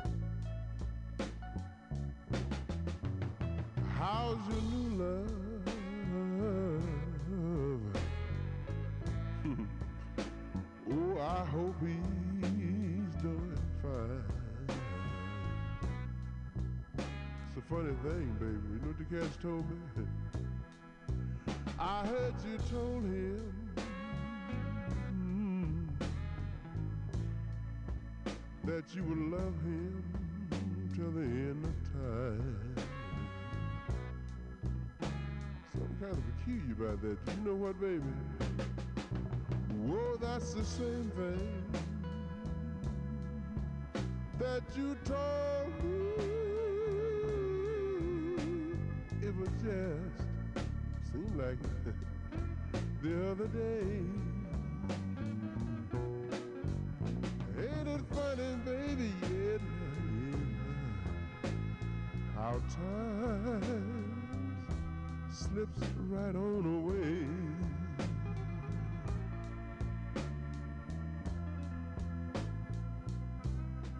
How's 4.09 4.38
your 4.48 4.62
new 4.70 4.88
love? 5.02 5.66
oh, 10.92 11.18
I 11.20 11.44
hope 11.46 11.74
he's 11.80 13.14
doing 13.20 13.59
fine. 13.82 14.22
It's 17.48 17.57
a 17.57 17.62
funny 17.68 17.94
thing, 18.04 18.26
baby. 18.38 18.68
You 18.70 18.78
know 18.80 18.90
what 18.92 18.98
the 18.98 19.07
cats 19.12 19.36
told 19.42 19.64
me? 19.68 19.76
I 21.80 22.07
heard 22.07 22.34
you 22.44 22.59
told 22.70 23.02
him 23.02 23.52
that 28.66 28.94
you 28.94 29.02
would 29.02 29.18
love 29.18 29.61
him 29.62 30.04
till 30.94 31.11
the 31.11 31.22
end 31.22 31.64
of 31.64 31.92
time. 31.92 32.86
Kind 36.01 36.12
of 36.12 36.22
peculiar 36.38 36.90
about 36.90 37.01
that. 37.03 37.18
You 37.38 37.51
know 37.51 37.55
what, 37.55 37.80
baby? 37.80 38.03
Whoa, 39.86 40.16
that's 40.20 40.53
the 40.53 40.64
same 40.64 41.11
thing 41.16 41.64
that 44.38 44.62
you 44.76 44.94
told 45.05 45.84
me. 45.84 46.12
It 49.22 49.34
was 49.36 49.49
just 49.64 51.12
seemed 51.12 51.36
like 51.36 51.59
the 53.03 53.30
other 53.30 53.47
day. 53.47 54.03
Ain't 57.59 57.88
it 57.88 58.01
funny, 58.11 58.57
baby? 58.66 59.12
Yeah, 59.22 59.59
yeah. 60.12 61.51
How 62.34 62.61
time 62.68 63.86
slips 65.57 65.88
right 66.11 66.36
on 66.36 66.64
away. 66.66 67.24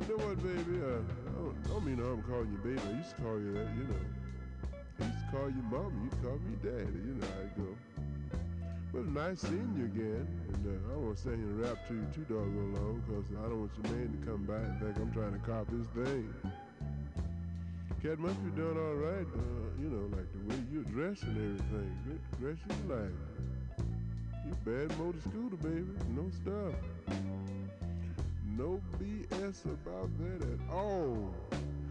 You 0.01 0.07
know 0.09 0.27
what, 0.27 0.37
baby? 0.43 0.77
I 0.85 1.01
don't, 1.33 1.57
I 1.65 1.69
don't 1.69 1.87
mean 1.87 1.99
I'm 1.99 2.23
calling 2.25 2.53
you 2.53 2.59
baby. 2.59 2.81
I 2.87 2.99
used 2.99 3.17
to 3.17 3.23
call 3.23 3.39
you 3.41 3.53
that, 3.55 3.69
you 3.75 3.85
know. 3.89 4.05
I 5.01 5.05
used 5.07 5.19
to 5.19 5.37
call 5.37 5.49
you 5.49 5.63
mama. 5.71 5.97
You 6.05 6.11
call 6.21 6.39
me 6.45 6.57
daddy. 6.63 6.93
You 6.93 7.15
know 7.15 7.27
how 7.27 7.41
it 7.41 7.57
go. 7.57 7.69
Well, 8.93 9.05
nice 9.05 9.41
seeing 9.41 9.75
you 9.79 9.87
again. 9.87 10.29
And 10.53 10.67
uh, 10.67 10.93
I 10.93 11.15
to 11.15 11.17
stand 11.17 11.37
here 11.37 11.49
and 11.49 11.61
rap 11.61 11.89
to 11.89 11.95
you 11.95 12.07
too 12.15 12.27
doggone 12.29 12.75
long 12.75 13.03
because 13.07 13.25
I 13.33 13.49
don't 13.49 13.61
want 13.61 13.73
your 13.83 13.97
man 13.97 14.13
to 14.13 14.27
come 14.31 14.45
back 14.45 14.61
and 14.61 14.81
think 14.81 14.97
I'm 14.99 15.13
trying 15.13 15.33
to 15.33 15.41
cop 15.47 15.71
his 15.71 15.87
thing. 16.05 16.35
Cat 18.03 18.19
must 18.19 18.45
be 18.45 18.51
doing 18.51 18.77
all 18.77 18.95
right, 18.95 19.27
uh, 19.35 19.81
you 19.81 19.89
know, 19.89 20.17
like 20.17 20.31
the 20.33 20.39
way 20.49 20.63
you're 20.71 20.85
dressed 20.85 21.23
and 21.23 21.37
everything. 21.37 21.99
Good 22.07 22.21
gracious 22.39 22.85
life. 22.87 23.87
You 24.45 24.57
bad 24.65 24.97
motor 24.99 25.19
scooter, 25.21 25.57
baby. 25.57 25.87
No 26.15 26.31
stuff. 26.31 26.75
No 28.57 28.81
BS 28.99 29.65
about 29.65 30.11
that 30.19 30.43
at 30.43 30.75
all. 30.75 31.35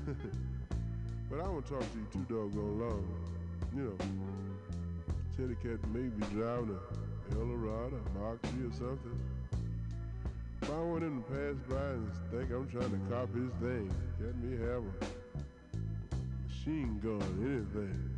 but 1.30 1.40
I 1.42 1.50
won't 1.50 1.66
talk 1.66 1.82
to 1.82 1.98
you 1.98 2.08
too 2.14 2.26
doggone 2.30 2.80
long. 2.80 3.08
You 3.76 3.84
know, 3.84 3.98
Teddy 5.36 5.56
Cat 5.56 5.86
may 5.90 6.08
be 6.08 6.26
driving 6.34 6.78
a 6.78 7.36
Eldorado, 7.36 8.00
a 8.16 8.48
III 8.48 8.68
or 8.68 8.74
something. 8.74 9.20
If 10.62 10.70
I 10.70 10.80
want 10.80 11.04
him 11.04 11.24
to 11.24 11.30
pass 11.30 11.56
by 11.68 11.90
and 11.90 12.12
think 12.32 12.52
I'm 12.52 12.68
trying 12.70 12.92
to 12.92 13.00
cop 13.10 13.34
his 13.36 13.52
thing, 13.60 13.92
Cat 14.20 14.38
me 14.38 14.58
have 14.66 14.84
a 14.84 15.25
machine 16.66 17.00
gun, 17.04 17.22
anything. 17.42 18.10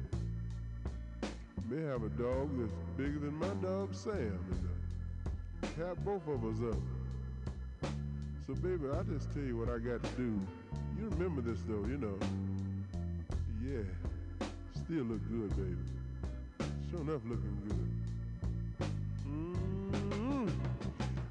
May 1.69 1.83
have 1.83 2.03
a 2.03 2.09
dog 2.09 2.49
that's 2.57 2.71
bigger 2.95 3.19
than 3.19 3.35
my 3.35 3.47
dog 3.67 3.93
Sam 3.93 4.39
and 4.51 4.69
uh, 5.63 5.85
have 5.85 6.03
both 6.05 6.25
of 6.27 6.45
us 6.45 6.73
up. 6.73 7.91
So 8.45 8.53
baby, 8.55 8.85
I 8.93 9.03
just 9.03 9.33
tell 9.33 9.43
you 9.43 9.57
what 9.57 9.69
I 9.69 9.79
got 9.79 10.01
to 10.01 10.09
do. 10.11 10.39
You 10.97 11.09
remember 11.09 11.41
this 11.41 11.59
though, 11.67 11.85
you 11.87 11.97
know. 11.97 12.17
Yeah, 13.61 13.83
still 14.73 15.03
look 15.03 15.21
good, 15.29 15.49
baby. 15.49 16.69
Sure 16.89 17.01
enough, 17.01 17.21
looking 17.25 17.57
good. 17.67 18.87
mm 19.27 20.49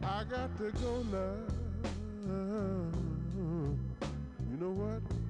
I 0.02 0.24
got 0.24 0.56
to 0.58 0.70
go 0.82 1.02
now. 1.10 1.56
You 4.50 4.56
know 4.58 4.70
what? 4.70 5.25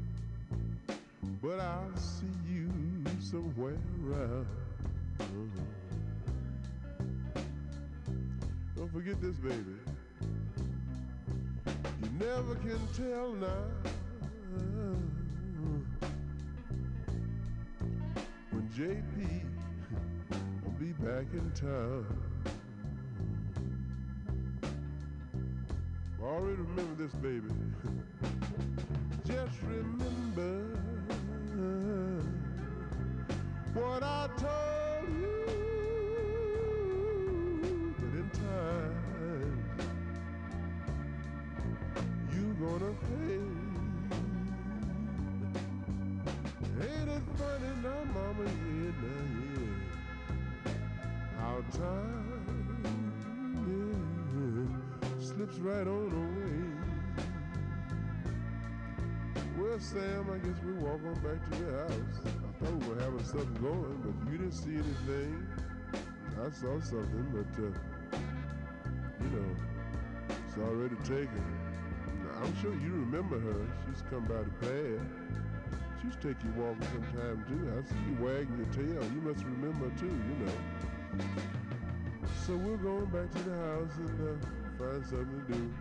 But 1.42 1.60
I'll 1.60 1.96
see 1.96 2.26
you 2.48 2.70
somewhere 3.20 3.74
else. 4.12 4.46
Don't 8.74 8.92
forget 8.92 9.20
this, 9.20 9.36
baby. 9.36 9.76
You 12.02 12.10
never 12.18 12.54
can 12.56 12.80
tell 12.96 13.32
now 13.32 13.64
when 18.50 18.68
JP 18.74 19.42
will 20.64 20.70
be 20.72 20.92
back 20.92 21.26
in 21.32 21.50
town. 21.54 22.06
Already 26.22 26.62
remember 26.62 27.02
this, 27.02 27.12
baby. 27.14 27.48
Just 29.26 29.62
remember 29.62 30.76
what 33.76 34.02
I 34.02 34.28
told 34.38 35.08
you 35.20 35.36
But 37.98 38.12
in 38.20 38.30
time 38.30 39.58
you 42.32 42.56
gonna 42.58 42.92
pay. 43.06 43.40
Ain't 46.80 47.10
it 47.10 47.24
funny 47.36 47.72
now, 47.82 48.02
mama? 48.14 48.44
Yeah, 48.44 48.92
now, 49.02 49.22
yeah. 49.44 49.76
How 51.38 51.56
time 51.72 52.82
yeah, 53.68 55.22
slips 55.22 55.58
right 55.58 55.86
on 55.86 56.12
away. 56.22 56.64
Well, 59.58 59.78
Sam, 59.80 60.30
I 60.32 60.38
guess 60.38 60.58
we're 60.64 60.80
walking 60.80 61.14
back 61.22 61.40
to 61.50 61.56
the 61.62 61.72
house. 61.78 62.45
We 62.60 62.88
were 62.88 63.00
having 63.00 63.24
something 63.24 63.54
going, 63.62 64.00
but 64.02 64.32
you 64.32 64.38
didn't 64.38 64.52
see 64.52 64.74
anything. 64.74 65.46
I 66.40 66.50
saw 66.50 66.80
something, 66.80 67.26
but 67.32 67.62
uh, 67.62 67.68
you 69.20 69.28
know, 69.30 69.56
it's 70.28 70.58
already 70.58 70.96
taken. 71.04 71.44
I'm 72.42 72.56
sure 72.60 72.72
you 72.74 72.92
remember 72.92 73.38
her. 73.38 73.66
She's 73.86 74.02
come 74.10 74.24
by 74.24 74.42
the 74.42 74.50
pad. 74.60 75.00
She 76.00 76.06
used 76.06 76.20
to 76.22 76.28
take 76.28 76.42
you 76.44 76.50
walking 76.56 76.82
sometime 76.92 77.44
too. 77.48 77.72
I 77.72 77.82
see 77.88 77.96
you 78.08 78.24
wagging 78.24 78.56
your 78.56 78.72
tail. 78.74 79.04
You 79.04 79.20
must 79.20 79.44
remember 79.44 79.90
too, 79.98 80.06
you 80.06 80.46
know. 80.46 81.24
So 82.46 82.56
we're 82.56 82.76
going 82.76 83.06
back 83.06 83.30
to 83.32 83.42
the 83.48 83.56
house 83.56 83.96
and 83.98 84.28
uh, 84.28 84.46
find 84.78 85.04
something 85.06 85.44
to 85.48 85.52
do. 85.52 85.72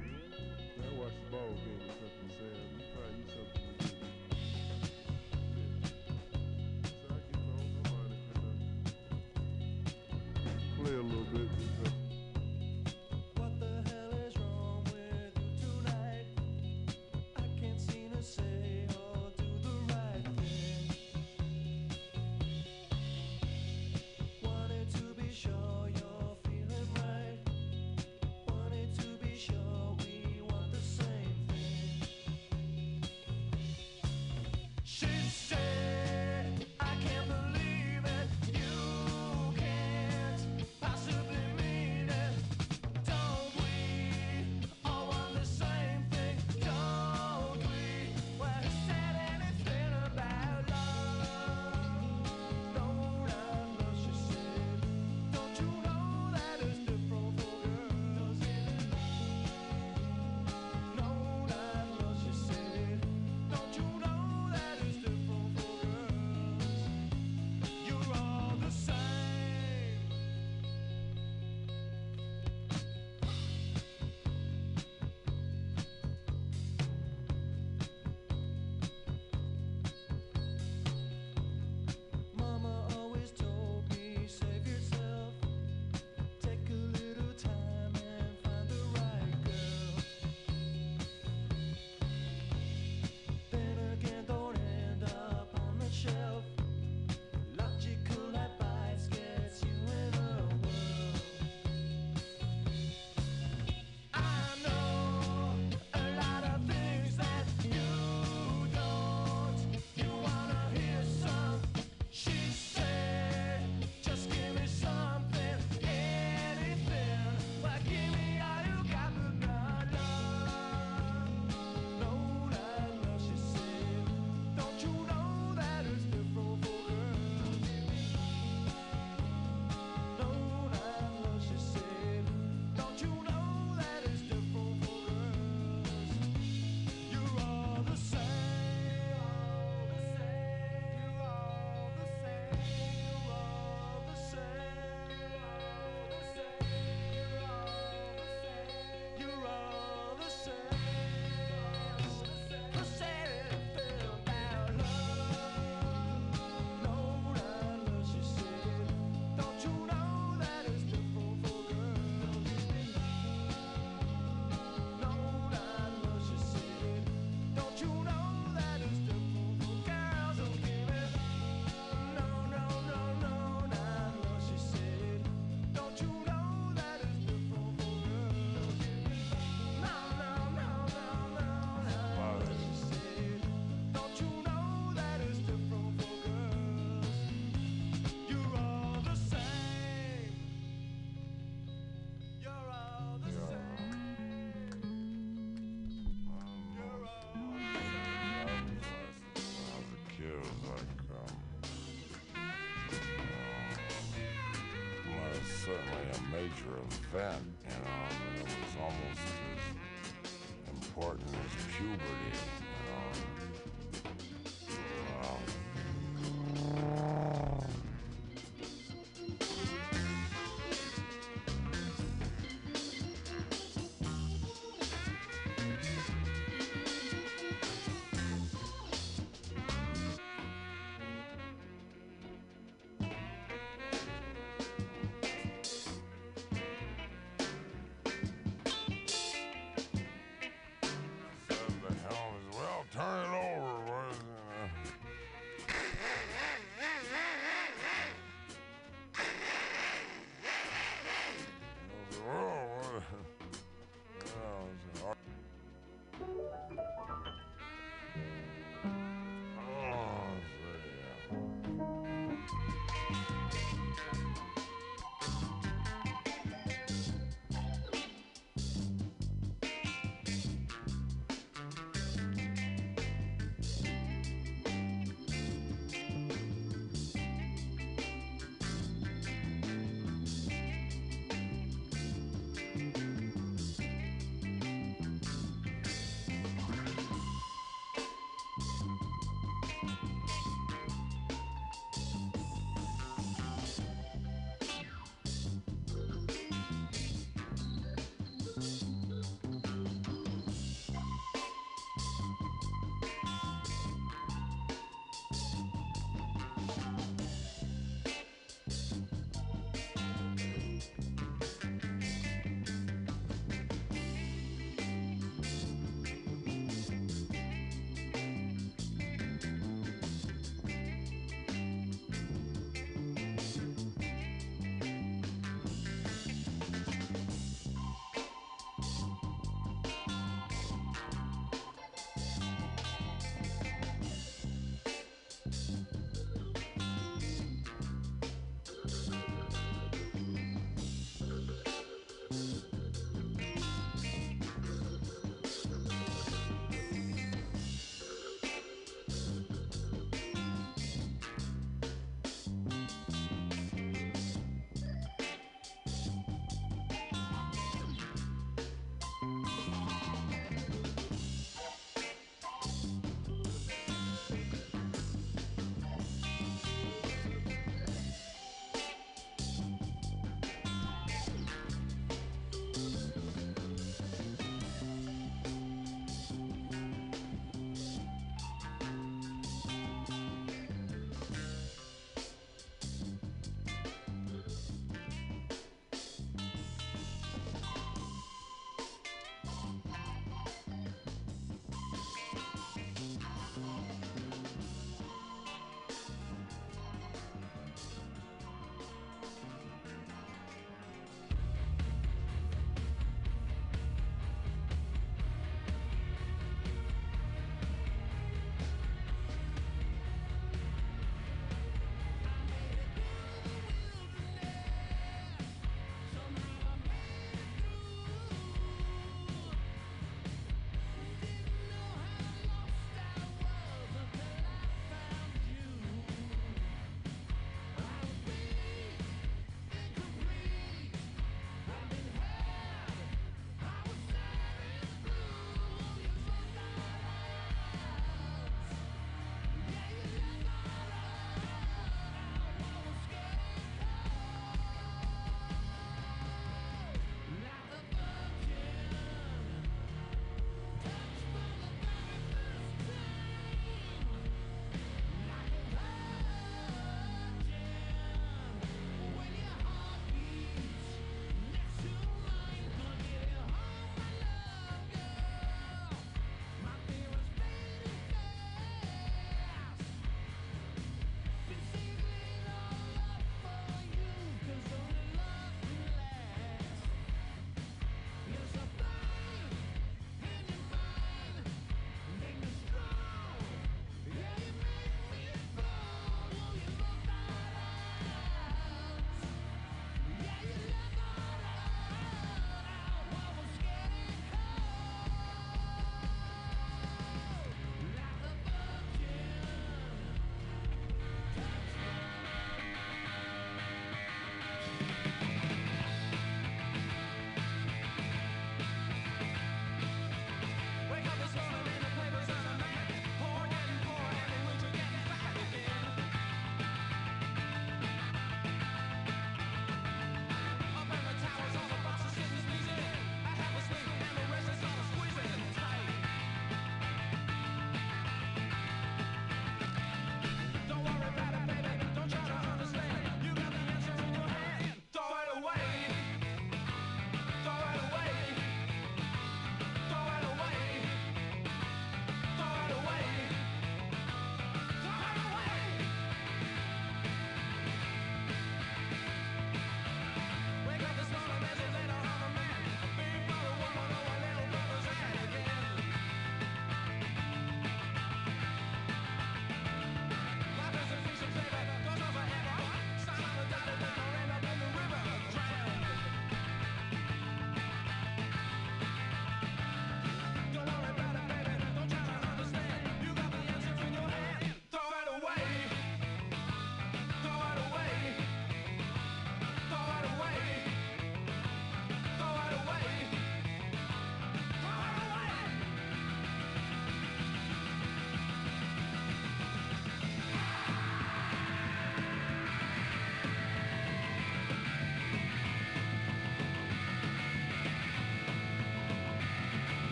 Major 206.55 206.77
event, 207.13 207.43
you 207.63 207.69
know. 207.69 208.35
Mean, 208.35 208.41
it 208.41 208.55
was 208.63 208.75
almost 208.79 209.21
as 209.51 210.71
important 210.71 211.29
as 211.29 211.75
puberty, 211.75 212.54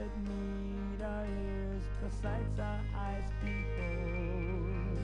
that 0.00 0.16
meet 0.24 1.04
our 1.04 1.26
ears, 1.26 1.82
the 2.02 2.10
sights 2.22 2.58
our 2.58 2.80
eyes 2.96 3.28
behold, 3.44 4.98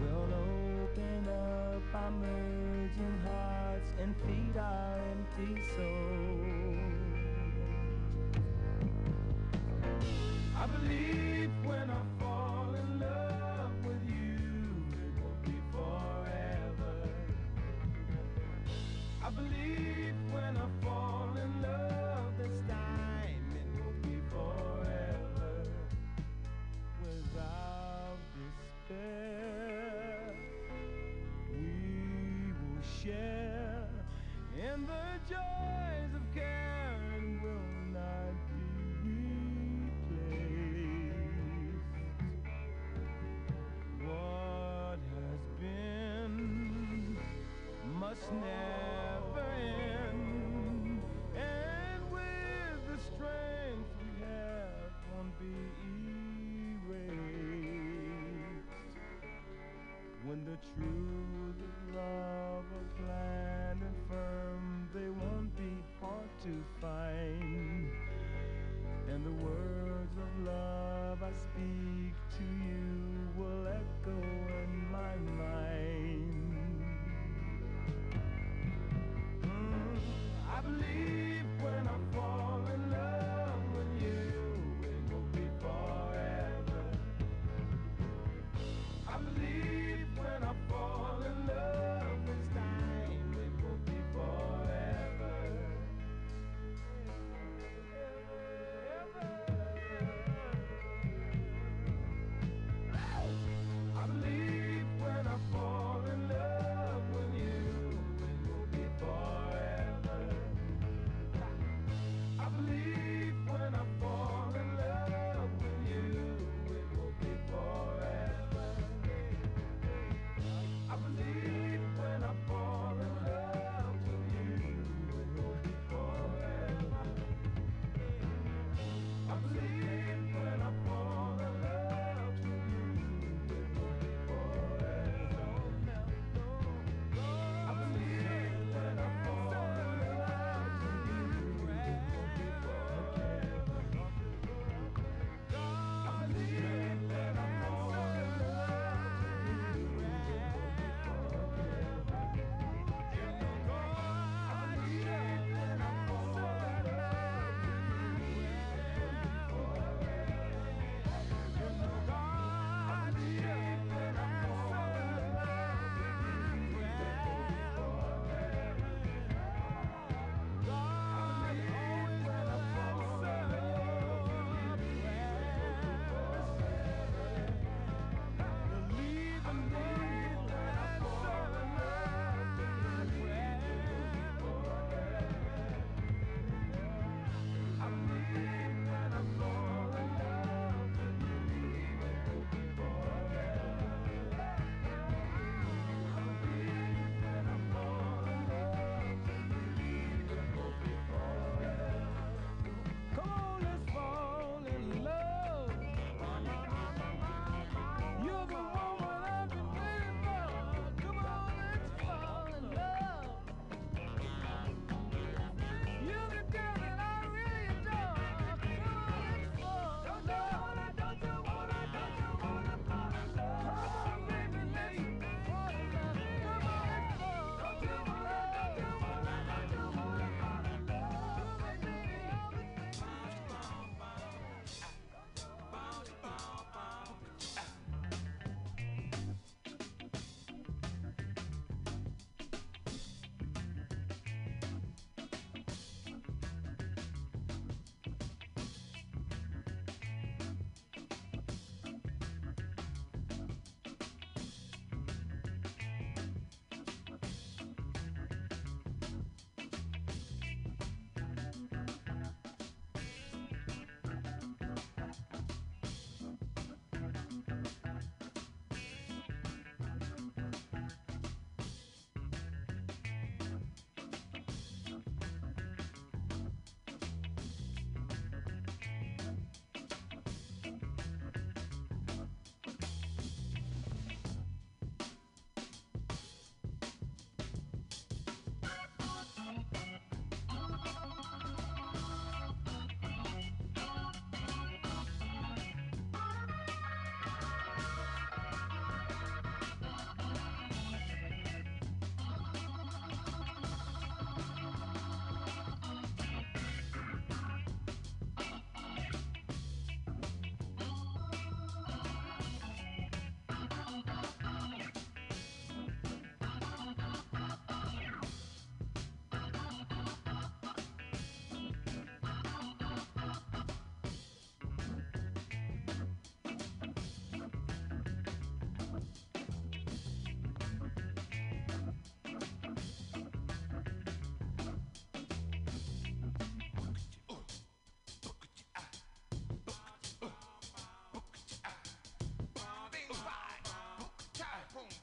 will 0.00 0.30
open 0.32 1.28
up 1.28 1.82
our 1.92 2.10
merging 2.12 3.18
hearts 3.26 3.90
and 4.00 4.14
feed 4.24 4.56
our 4.56 5.00
empty 5.10 5.60
souls. 5.76 6.05
Share 33.06 33.88
in 34.56 34.86
the 34.86 35.06
joys 35.28 36.12
of 36.14 36.22
care 36.34 36.98
and 37.14 37.40
will 37.40 37.74
not 37.92 38.34
be 38.50 39.08
replaced. 40.10 40.56
What 44.02 45.00
has 45.14 45.42
been 45.60 47.16
must 47.94 48.28
never 48.32 49.46
end, 50.10 51.00
and 51.36 52.00
with 52.10 52.80
the 52.90 52.98
strength 52.98 53.90
we 54.00 54.08
have, 54.24 54.90
won't 55.14 55.34
be 55.38 55.56
erased. 56.88 57.14
When 60.24 60.40
the 60.44 60.56
truth 60.74 61.05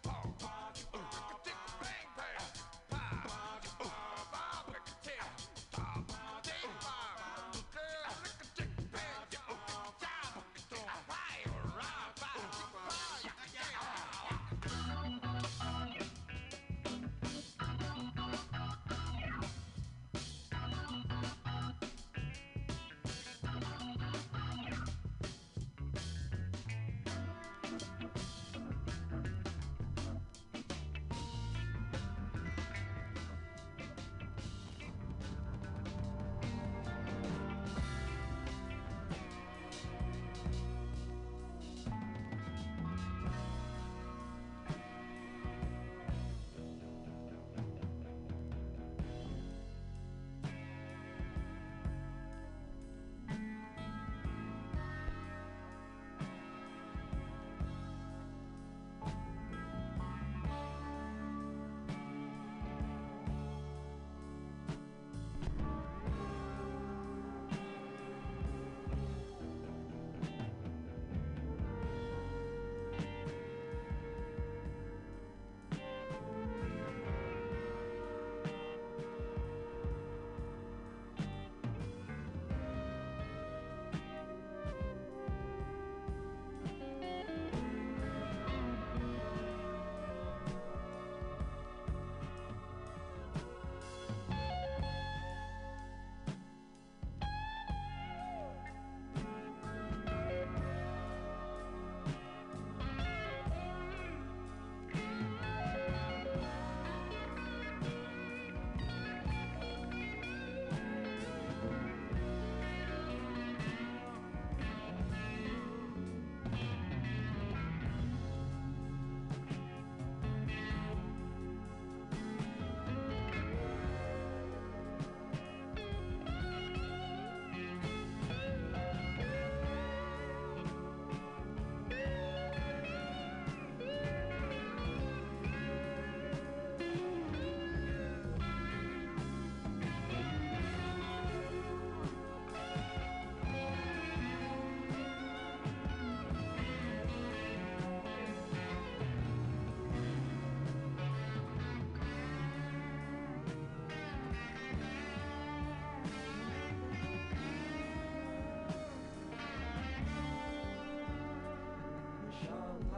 boom. 0.04 0.13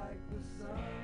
like 0.06 0.20
the 0.30 0.64
sun. 0.64 0.95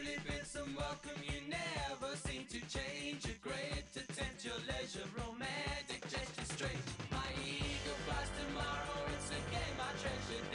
really 0.00 0.16
been 0.26 0.44
some 0.44 0.74
welcome. 0.76 1.20
You 1.24 1.40
never 1.48 2.16
seem 2.16 2.44
to 2.46 2.60
change 2.72 3.26
your 3.26 3.36
grade 3.42 3.84
to 3.92 4.00
tempt 4.14 4.44
your 4.44 4.56
leisure, 4.66 5.06
romantic 5.16 6.00
gesture 6.08 6.48
straight. 6.54 6.84
My 7.10 7.28
ego 7.44 7.92
flies 8.06 8.30
tomorrow. 8.40 9.00
It's 9.12 9.30
a 9.30 9.40
game 9.50 9.78
I 9.78 9.90
treasure. 10.00 10.49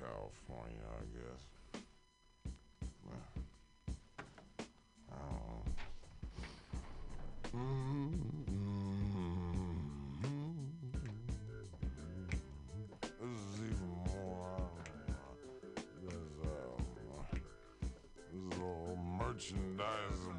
California, 0.00 0.80
I 0.96 1.04
guess. 1.12 1.42
I 5.10 5.14
know. 5.14 5.62
This 13.20 13.38
is 13.40 13.56
even 13.60 13.90
more. 14.06 14.60
Know. 16.02 16.16
Uh, 17.18 17.24
this 18.32 18.34
is 18.34 18.58
a 18.58 18.72
merchandisable 19.18 20.29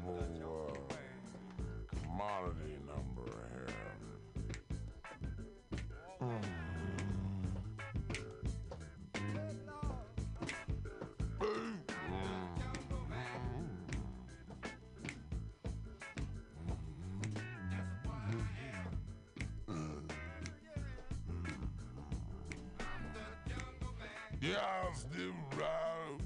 Still 24.42 25.34
ride. 25.56 26.20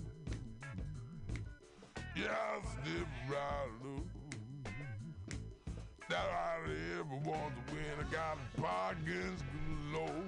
Yeah, 2.17 2.33
I 2.33 2.63
still 2.63 3.07
ride. 3.29 3.69
That 6.09 6.27
I 6.27 6.59
ever 6.99 7.17
want 7.29 7.53
to 7.55 7.75
win. 7.75 7.85
I 8.01 8.03
got 8.11 8.39
bargains 8.57 9.43
galore. 9.93 10.25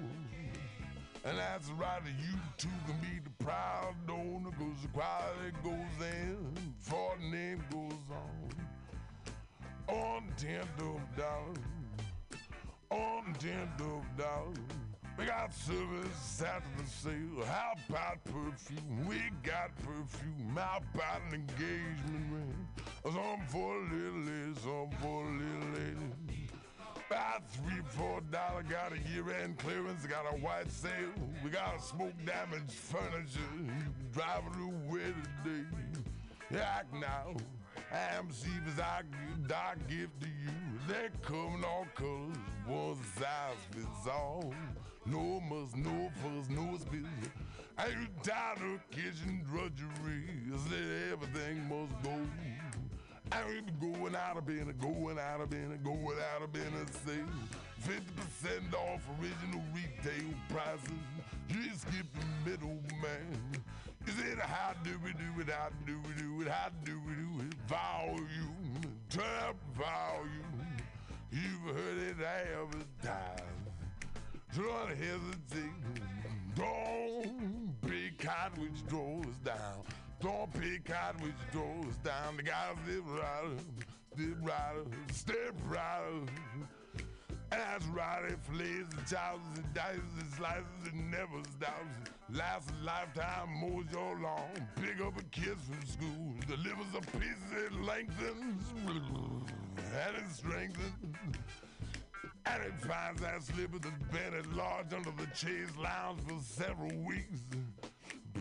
And 1.25 1.37
that's 1.37 1.69
right, 1.71 2.01
you 2.05 2.37
too 2.57 2.69
can 2.85 2.97
be 3.01 3.19
the 3.23 3.43
proud 3.43 3.95
owner, 4.07 4.51
cause 4.51 4.81
the 4.83 4.87
quality 4.89 5.51
goes 5.63 6.07
in, 6.07 6.53
before 6.77 7.17
the 7.19 7.27
name 7.27 7.63
goes 7.71 8.09
on. 8.11 9.95
On 9.95 10.23
the 10.27 10.45
tenth 10.45 10.79
of 10.79 11.01
dollar, 11.17 11.59
on 12.91 13.33
the 13.33 13.39
tenth 13.39 13.81
of 13.81 14.17
dollar. 14.17 14.88
We 15.19 15.25
got 15.25 15.53
service 15.53 16.41
after 16.41 16.81
the 16.81 16.89
sale. 16.89 17.45
How 17.45 17.73
about 17.89 18.23
perfume? 18.23 19.05
We 19.05 19.17
got 19.43 19.75
perfume. 19.75 20.55
How 20.55 20.79
about 20.93 21.21
an 21.27 21.33
engagement 21.33 22.31
ring? 22.31 22.67
Some 23.03 23.41
for 23.49 23.75
a 23.75 23.81
little 23.81 24.19
lady, 24.21 24.59
some 24.61 24.89
for 25.01 25.25
a 25.25 25.31
little 25.31 25.69
lady. 25.73 26.49
About 27.09 27.49
three, 27.51 27.81
four 27.89 28.21
dollar, 28.31 28.63
got 28.63 28.93
a 28.93 29.09
year-end 29.11 29.57
clearance, 29.57 30.05
got 30.05 30.23
a 30.31 30.37
white 30.37 30.71
sale. 30.71 31.11
We 31.43 31.49
got 31.49 31.83
smoke 31.83 32.13
damaged 32.25 32.71
furniture. 32.71 33.39
You 33.57 33.65
can 33.65 34.11
drive 34.13 34.43
it 34.53 34.61
away 34.63 35.13
today. 35.43 36.61
Act 36.61 36.93
now. 36.93 37.35
I'm 37.91 38.31
Stevens, 38.31 38.79
I 38.79 39.01
give, 39.01 39.87
give 39.89 40.19
to 40.21 40.27
you. 40.27 40.53
They 40.87 41.09
come 41.23 41.55
in 41.55 41.63
all 41.65 41.87
colors, 41.95 42.37
one 42.65 42.97
size 43.17 43.57
fits 43.71 44.07
all. 44.07 44.53
No 45.05 45.39
muss, 45.41 45.75
no 45.75 46.11
fuss, 46.21 46.49
no 46.49 46.77
spill. 46.77 47.01
I 47.77 47.87
ain't 47.87 48.23
tired 48.23 48.57
of 48.57 48.91
kitchen 48.91 49.41
drudgery. 49.49 50.25
I 50.53 50.57
said 50.69 51.13
everything 51.13 51.67
must 51.69 52.03
go. 52.03 52.15
I 53.31 53.41
ain't 53.51 53.79
going 53.79 54.15
out 54.15 54.37
of 54.37 54.45
business, 54.45 54.75
going 54.81 55.17
out 55.17 55.41
of 55.41 55.49
business, 55.49 55.79
going 55.83 56.17
out 56.35 56.41
of 56.43 56.51
business 56.51 56.89
sale. 57.05 57.25
50% 57.87 58.73
off 58.73 59.01
original 59.19 59.63
retail 59.73 60.33
prices. 60.49 60.91
You 61.47 61.63
skip 61.75 62.05
the 62.13 62.49
middleman. 62.49 63.63
You 64.05 64.13
said 64.13 64.39
how 64.39 64.73
do 64.83 64.91
we 65.03 65.13
do 65.13 65.41
it, 65.41 65.49
how 65.49 65.69
do 65.85 65.99
we 66.07 66.21
do 66.21 66.41
it, 66.41 66.47
how 66.47 66.69
do 66.83 66.99
we 67.07 67.13
do 67.13 67.45
it? 67.47 67.53
Volume, 67.67 68.81
trap 69.09 69.55
volume. 69.77 70.77
You've 71.31 71.75
heard 71.75 71.97
it 71.97 72.17
advertised. 72.25 73.68
Don't 74.55 74.89
hesitate. 74.89 75.71
Don't 76.55 77.81
pick 77.81 78.17
cottage 78.19 78.85
drawers 78.87 79.37
down. 79.43 79.83
Don't 80.21 80.51
pick 80.53 80.85
cottage 80.85 81.33
drawers 81.51 81.95
down. 82.03 82.37
The 82.37 82.43
guys 82.43 82.75
step 82.85 83.03
right 83.07 83.59
step 84.15 84.35
right 84.41 84.85
step 85.11 85.55
right 85.67 86.25
that's 87.49 87.85
right, 87.87 88.25
it 88.25 88.39
flays 88.43 88.85
and 88.91 89.07
chops 89.07 89.57
and 89.57 89.73
dices 89.73 90.01
and 90.19 90.33
slices 90.33 90.91
and 90.91 91.11
never 91.11 91.41
stops. 91.57 92.11
Lasts 92.31 92.71
a 92.79 92.85
lifetime, 92.85 93.49
mows 93.59 93.85
your 93.91 94.19
lawn. 94.19 94.67
Pick 94.75 95.01
up 95.01 95.19
a 95.19 95.23
kid 95.25 95.57
from 95.57 95.85
school, 95.87 96.35
delivers 96.47 96.93
a 96.95 97.01
piece 97.17 97.43
that 97.53 97.81
lengthens 97.81 98.63
and 98.85 100.17
it 100.17 100.31
strengthens. 100.31 100.93
And 102.45 102.63
it 102.63 102.73
finds 102.81 103.21
that 103.21 103.43
slipper 103.43 103.79
that's 103.79 104.03
been 104.11 104.33
at 104.37 104.51
large 104.53 104.93
under 104.93 105.11
the 105.11 105.27
chase 105.35 105.75
lounge 105.77 106.21
for 106.27 106.39
several 106.41 106.95
weeks. 107.05 107.41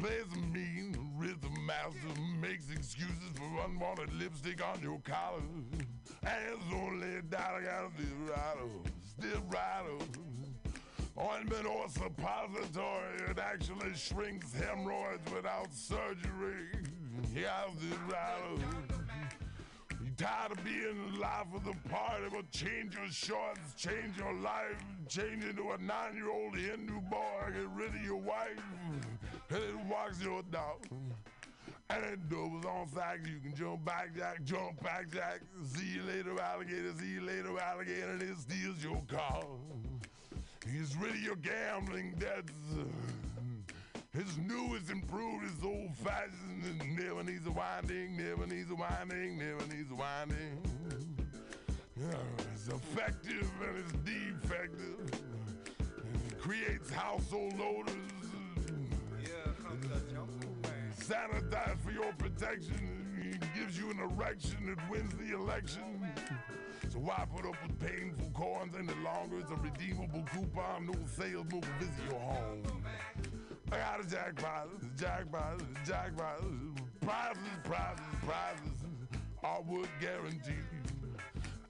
Plays 0.00 0.24
a 0.34 0.38
mean 0.38 0.96
rhythm 1.16 1.66
master, 1.66 2.20
makes 2.40 2.70
excuses 2.70 3.32
for 3.34 3.64
unwanted 3.66 4.12
lipstick 4.14 4.64
on 4.64 4.80
your 4.80 5.00
collar. 5.00 5.42
And 6.22 6.38
it's 6.46 6.64
only 6.72 7.22
dollar 7.28 7.62
got 7.62 7.90
still 7.96 8.34
up, 8.34 8.88
still 9.18 9.42
up. 9.50 10.02
Ointment 11.20 11.66
or 11.66 11.88
suppository, 11.88 13.16
it 13.28 13.38
actually 13.38 13.94
shrinks 13.96 14.54
hemorrhoids 14.54 15.32
without 15.34 15.72
surgery. 15.72 16.68
Yeah, 17.34 17.64
still 17.76 18.97
tired 20.18 20.50
of 20.50 20.64
being 20.64 21.12
the 21.12 21.20
life 21.20 21.46
of 21.54 21.64
the 21.64 21.74
party, 21.88 22.24
but 22.30 22.50
change 22.50 22.94
your 22.96 23.06
shorts, 23.08 23.74
change 23.76 24.18
your 24.18 24.34
life, 24.34 24.76
change 25.08 25.44
into 25.44 25.70
a 25.70 25.78
nine-year-old 25.78 26.56
Hindu 26.56 27.00
boy, 27.02 27.52
get 27.52 27.68
rid 27.76 27.90
of 27.90 28.02
your 28.04 28.16
wife, 28.16 28.60
and 29.48 29.58
it 29.58 29.76
walks 29.88 30.20
your 30.20 30.42
dog. 30.50 30.84
And 31.90 32.04
it 32.04 32.28
doubles 32.28 32.66
on 32.66 32.88
facts, 32.88 33.28
you 33.28 33.38
can 33.38 33.54
jump 33.54 33.84
back 33.84 34.14
jack, 34.14 34.42
jump 34.44 34.82
back 34.82 35.08
jack, 35.10 35.40
see 35.64 35.86
you 35.94 36.02
later 36.02 36.38
alligator, 36.38 36.92
see 36.98 37.12
you 37.12 37.20
later 37.22 37.58
alligator, 37.58 38.10
and 38.10 38.20
it 38.20 38.36
steals 38.36 38.82
your 38.82 39.00
car. 39.08 39.44
He's 40.70 40.96
rid 40.96 41.12
of 41.12 41.22
your 41.22 41.36
gambling 41.36 42.16
debts. 42.18 42.52
His 44.18 44.36
new 44.38 44.74
is 44.74 44.90
improved, 44.90 45.44
his 45.44 45.64
old 45.64 45.96
fashioned, 45.96 46.64
and 46.64 46.96
never 46.96 47.22
needs 47.22 47.46
a 47.46 47.52
winding, 47.52 48.16
never 48.16 48.48
needs 48.48 48.68
a 48.68 48.74
winding, 48.74 49.38
never 49.38 49.64
needs 49.72 49.92
a 49.92 49.94
winding. 49.94 50.58
Yeah, 51.96 52.16
it's 52.52 52.66
effective 52.66 53.48
and 53.62 53.78
it's 53.78 53.92
defective. 54.04 55.20
It 56.26 56.40
creates 56.40 56.90
household 56.90 57.60
odors. 57.60 57.94
Sanitize 60.98 61.78
for 61.78 61.92
your 61.92 62.12
protection. 62.14 63.06
It 63.22 63.44
gives 63.54 63.78
you 63.78 63.92
an 63.92 64.00
erection. 64.00 64.68
It 64.68 64.78
wins 64.90 65.14
the 65.14 65.36
election. 65.36 66.08
So 66.88 66.98
why 66.98 67.24
put 67.32 67.46
up 67.46 67.54
with 67.62 67.78
painful 67.78 68.30
corns 68.34 68.74
any 68.74 69.00
longer? 69.04 69.38
It's 69.38 69.52
a 69.52 69.54
redeemable 69.54 70.24
coupon. 70.34 70.86
No 70.86 70.94
sales 71.06 71.46
will 71.52 71.62
visit 71.78 72.10
your 72.10 72.18
home. 72.18 72.64
I 73.70 73.76
got 73.76 74.00
a 74.02 74.08
jackpot, 74.08 74.68
jackpot, 74.96 75.60
jackpot. 75.86 76.40
Prizes, 77.02 77.42
prizes, 77.64 78.04
prizes. 78.24 78.78
Are 79.44 79.60
what 79.60 79.88
guaranteed. 80.00 80.64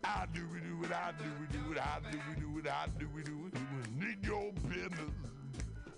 I 0.04 0.26
do 0.32 0.46
we 0.52 0.60
do 0.60 0.84
it, 0.84 0.92
I 0.92 1.12
do 1.18 1.24
we 1.40 1.58
do 1.58 1.72
it, 1.72 1.78
I 1.78 1.98
do 2.10 2.18
we 2.28 2.40
do 2.40 2.58
it, 2.58 2.66
I 2.72 2.86
do 2.98 3.08
we 3.14 3.22
do 3.22 3.36
it. 3.46 3.54
Need 4.00 4.24
your 4.24 4.52
business. 4.68 5.10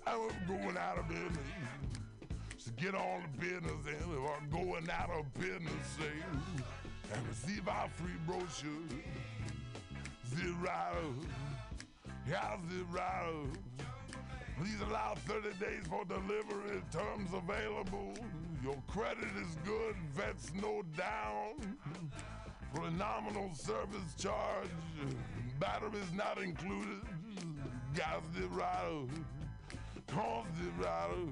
I'm 0.07 0.29
going 0.47 0.75
out 0.75 0.97
of 0.97 1.07
business. 1.07 1.37
So 2.57 2.71
get 2.77 2.95
on 2.95 3.21
the 3.21 3.45
business 3.45 3.85
and 3.87 4.27
I'm 4.27 4.49
going 4.49 4.89
out 4.89 5.11
of 5.11 5.31
business, 5.35 5.87
say, 5.97 6.65
and 7.13 7.27
receive 7.27 7.67
our 7.67 7.87
free 7.89 8.17
brochure. 8.25 8.71
Zero. 10.35 11.13
Yeah, 12.27 12.57
zero. 12.69 13.47
Please 14.61 14.79
allow 14.87 15.15
30 15.25 15.57
days 15.59 15.87
for 15.89 16.05
delivery. 16.05 16.83
Terms 16.91 17.31
available. 17.33 18.13
Your 18.63 18.75
credit 18.87 19.31
is 19.41 19.55
good. 19.65 19.95
Vets 20.13 20.51
no 20.61 20.83
down. 20.95 21.77
For 22.71 22.85
a 22.85 22.91
nominal 22.91 23.49
service 23.55 24.13
charge. 24.19 24.69
Batteries 25.59 26.13
not 26.15 26.39
included. 26.39 27.01
Gas 27.95 28.21
zero. 28.37 29.07
Cost 30.05 30.47
zero. 30.61 31.27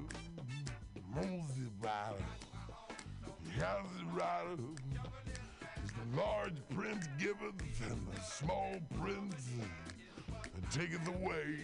Moon 1.13 1.43
zero. 1.53 2.15
Gas 3.59 3.85
zero. 3.99 4.57
It's 5.83 5.91
the 5.91 6.19
large 6.19 6.67
print 6.73 7.03
giveth 7.19 7.91
and 7.91 8.07
the 8.11 8.21
small 8.21 8.73
print 8.99 9.35
taketh 10.71 11.07
away 11.09 11.59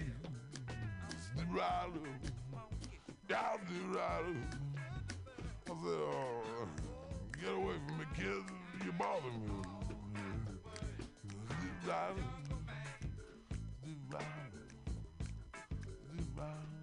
the 1.36 1.46
rattle, 1.52 2.02
down 3.28 3.60
the 3.68 3.98
rattle. 3.98 4.36
I 5.68 5.70
said, 5.70 6.00
oh, 6.00 6.68
get 7.42 7.54
away 7.54 7.76
from 7.88 7.98
me, 7.98 8.06
kids, 8.16 8.52
you're 8.84 8.94
bothering 8.94 9.42
me. 9.44 9.50
The 11.50 11.90
rattle, 11.90 12.16
the 13.84 13.94
rattle, 14.10 14.68
the 16.16 16.24
rattle. 16.38 16.75